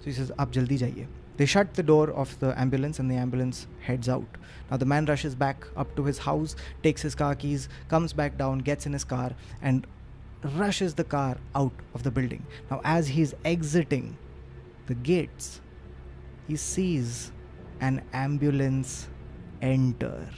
सो 0.05 0.11
इस 0.11 0.31
आप 0.31 0.53
जल्दी 0.53 0.77
जाइए. 0.77 1.09
They 1.41 1.47
shut 1.47 1.73
the 1.73 1.83
door 1.83 2.11
of 2.11 2.39
the 2.39 2.49
ambulance 2.61 2.99
and 2.99 3.11
the 3.11 3.15
ambulance 3.15 3.67
heads 3.81 4.11
out. 4.11 4.27
Now 4.71 4.77
the 4.77 4.85
man 4.85 5.07
rushes 5.07 5.35
back 5.35 5.67
up 5.75 5.97
to 5.97 6.05
his 6.05 6.19
house, 6.19 6.55
takes 6.83 7.01
his 7.01 7.15
car 7.15 7.35
keys, 7.35 7.71
comes 7.89 8.13
back 8.13 8.37
down, 8.37 8.59
gets 8.59 8.85
in 8.85 8.93
his 8.93 9.05
car, 9.05 9.33
and 9.63 9.87
rushes 10.45 10.93
the 10.93 11.05
car 11.05 11.39
out 11.55 11.73
of 11.95 12.03
the 12.03 12.11
building. 12.11 12.45
Now, 12.71 12.83
as 12.85 13.09
he's 13.09 13.33
exiting 13.43 14.19
the 14.85 14.95
gates, 14.95 15.63
he 16.47 16.57
sees 16.57 17.33
an 17.81 18.03
ambulance 18.13 19.09
enter. 19.63 20.29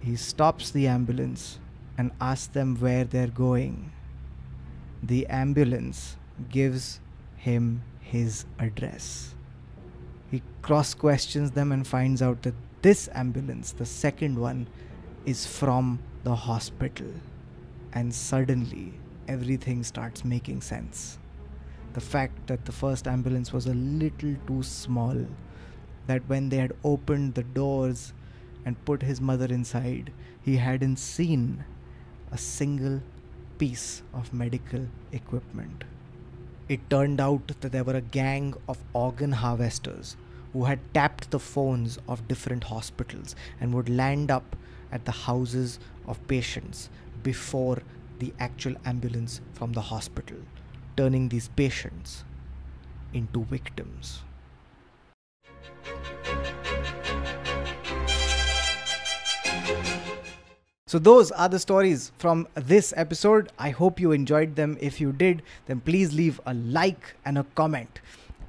He 0.00 0.16
stops 0.16 0.70
the 0.70 0.86
ambulance 0.86 1.60
and 1.96 2.10
asks 2.20 2.48
them 2.48 2.76
where 2.76 3.04
they're 3.04 3.26
going. 3.26 3.90
The 5.02 5.26
ambulance 5.28 6.18
gives 6.50 7.00
him 7.38 7.84
his 8.00 8.44
address. 8.58 9.34
He 10.30 10.42
cross 10.62 10.94
questions 10.94 11.52
them 11.52 11.72
and 11.72 11.86
finds 11.86 12.20
out 12.20 12.42
that 12.42 12.54
this 12.82 13.08
ambulance, 13.14 13.72
the 13.72 13.86
second 13.86 14.38
one, 14.38 14.68
is 15.24 15.46
from 15.46 15.98
the 16.24 16.34
hospital. 16.34 17.08
And 17.92 18.14
suddenly, 18.14 18.92
everything 19.26 19.82
starts 19.82 20.24
making 20.24 20.60
sense. 20.60 21.18
The 21.94 22.00
fact 22.00 22.46
that 22.46 22.64
the 22.64 22.72
first 22.72 23.08
ambulance 23.08 23.52
was 23.52 23.66
a 23.66 23.74
little 23.74 24.36
too 24.46 24.62
small, 24.62 25.26
that 26.06 26.28
when 26.28 26.48
they 26.48 26.58
had 26.58 26.72
opened 26.84 27.34
the 27.34 27.42
doors 27.42 28.12
and 28.64 28.84
put 28.84 29.02
his 29.02 29.20
mother 29.20 29.46
inside, 29.46 30.12
he 30.42 30.56
hadn't 30.56 30.98
seen 30.98 31.64
a 32.30 32.38
single 32.38 33.00
piece 33.58 34.02
of 34.12 34.32
medical 34.32 34.86
equipment. 35.12 35.84
It 36.68 36.90
turned 36.90 37.18
out 37.18 37.48
that 37.60 37.72
there 37.72 37.84
were 37.84 37.96
a 37.96 38.02
gang 38.02 38.54
of 38.68 38.78
organ 38.92 39.32
harvesters 39.32 40.16
who 40.52 40.64
had 40.64 40.80
tapped 40.92 41.30
the 41.30 41.38
phones 41.38 41.98
of 42.06 42.28
different 42.28 42.64
hospitals 42.64 43.34
and 43.58 43.72
would 43.72 43.88
land 43.88 44.30
up 44.30 44.54
at 44.92 45.06
the 45.06 45.12
houses 45.12 45.78
of 46.06 46.26
patients 46.28 46.90
before 47.22 47.82
the 48.18 48.34
actual 48.38 48.74
ambulance 48.84 49.40
from 49.54 49.72
the 49.72 49.80
hospital, 49.80 50.38
turning 50.96 51.28
these 51.28 51.48
patients 51.48 52.24
into 53.14 53.44
victims. 53.44 54.22
So, 60.88 60.98
those 60.98 61.30
are 61.32 61.50
the 61.50 61.58
stories 61.58 62.12
from 62.16 62.48
this 62.54 62.94
episode. 62.96 63.52
I 63.58 63.68
hope 63.68 64.00
you 64.00 64.12
enjoyed 64.12 64.56
them. 64.56 64.78
If 64.80 65.02
you 65.02 65.12
did, 65.12 65.42
then 65.66 65.80
please 65.80 66.14
leave 66.14 66.40
a 66.46 66.54
like 66.54 67.14
and 67.26 67.36
a 67.36 67.44
comment. 67.56 68.00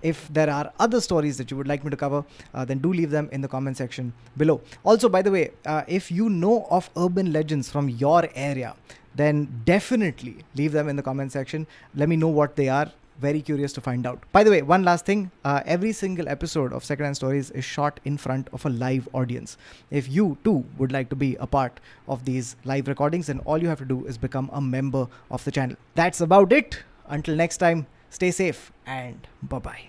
If 0.01 0.29
there 0.29 0.49
are 0.49 0.71
other 0.79 1.01
stories 1.01 1.37
that 1.37 1.51
you 1.51 1.57
would 1.57 1.67
like 1.67 1.83
me 1.83 1.89
to 1.89 1.97
cover, 1.97 2.23
uh, 2.53 2.63
then 2.63 2.77
do 2.77 2.93
leave 2.93 3.11
them 3.11 3.27
in 3.33 3.41
the 3.41 3.49
comment 3.49 3.75
section 3.75 4.13
below. 4.37 4.61
Also, 4.85 5.09
by 5.09 5.21
the 5.21 5.29
way, 5.29 5.51
uh, 5.65 5.83
if 5.85 6.09
you 6.09 6.29
know 6.29 6.65
of 6.69 6.89
urban 6.95 7.33
legends 7.33 7.69
from 7.69 7.89
your 7.89 8.29
area, 8.33 8.73
then 9.15 9.61
definitely 9.65 10.37
leave 10.55 10.71
them 10.71 10.87
in 10.87 10.95
the 10.95 11.03
comment 11.03 11.33
section. 11.33 11.67
Let 11.93 12.07
me 12.07 12.15
know 12.15 12.29
what 12.29 12.55
they 12.55 12.69
are 12.69 12.89
very 13.19 13.41
curious 13.41 13.73
to 13.73 13.81
find 13.81 14.07
out. 14.07 14.23
By 14.31 14.43
the 14.43 14.51
way, 14.51 14.61
one 14.61 14.83
last 14.83 15.05
thing 15.05 15.31
uh, 15.43 15.61
every 15.65 15.91
single 15.91 16.29
episode 16.29 16.73
of 16.73 16.83
Secondhand 16.83 17.15
Stories 17.15 17.51
is 17.51 17.65
shot 17.65 17.99
in 18.05 18.17
front 18.17 18.47
of 18.53 18.65
a 18.65 18.69
live 18.69 19.07
audience. 19.13 19.57
If 19.91 20.09
you 20.09 20.37
too 20.43 20.65
would 20.77 20.91
like 20.91 21.09
to 21.09 21.15
be 21.15 21.35
a 21.35 21.47
part 21.47 21.79
of 22.07 22.25
these 22.25 22.55
live 22.63 22.87
recordings, 22.87 23.27
then 23.27 23.39
all 23.39 23.61
you 23.61 23.67
have 23.67 23.79
to 23.79 23.85
do 23.85 24.05
is 24.05 24.17
become 24.17 24.49
a 24.53 24.61
member 24.61 25.07
of 25.29 25.43
the 25.43 25.51
channel. 25.51 25.75
That's 25.95 26.21
about 26.21 26.53
it. 26.53 26.83
Until 27.07 27.35
next 27.35 27.57
time, 27.57 27.87
stay 28.09 28.31
safe 28.31 28.71
and 28.85 29.27
bye 29.43 29.59
bye. 29.59 29.88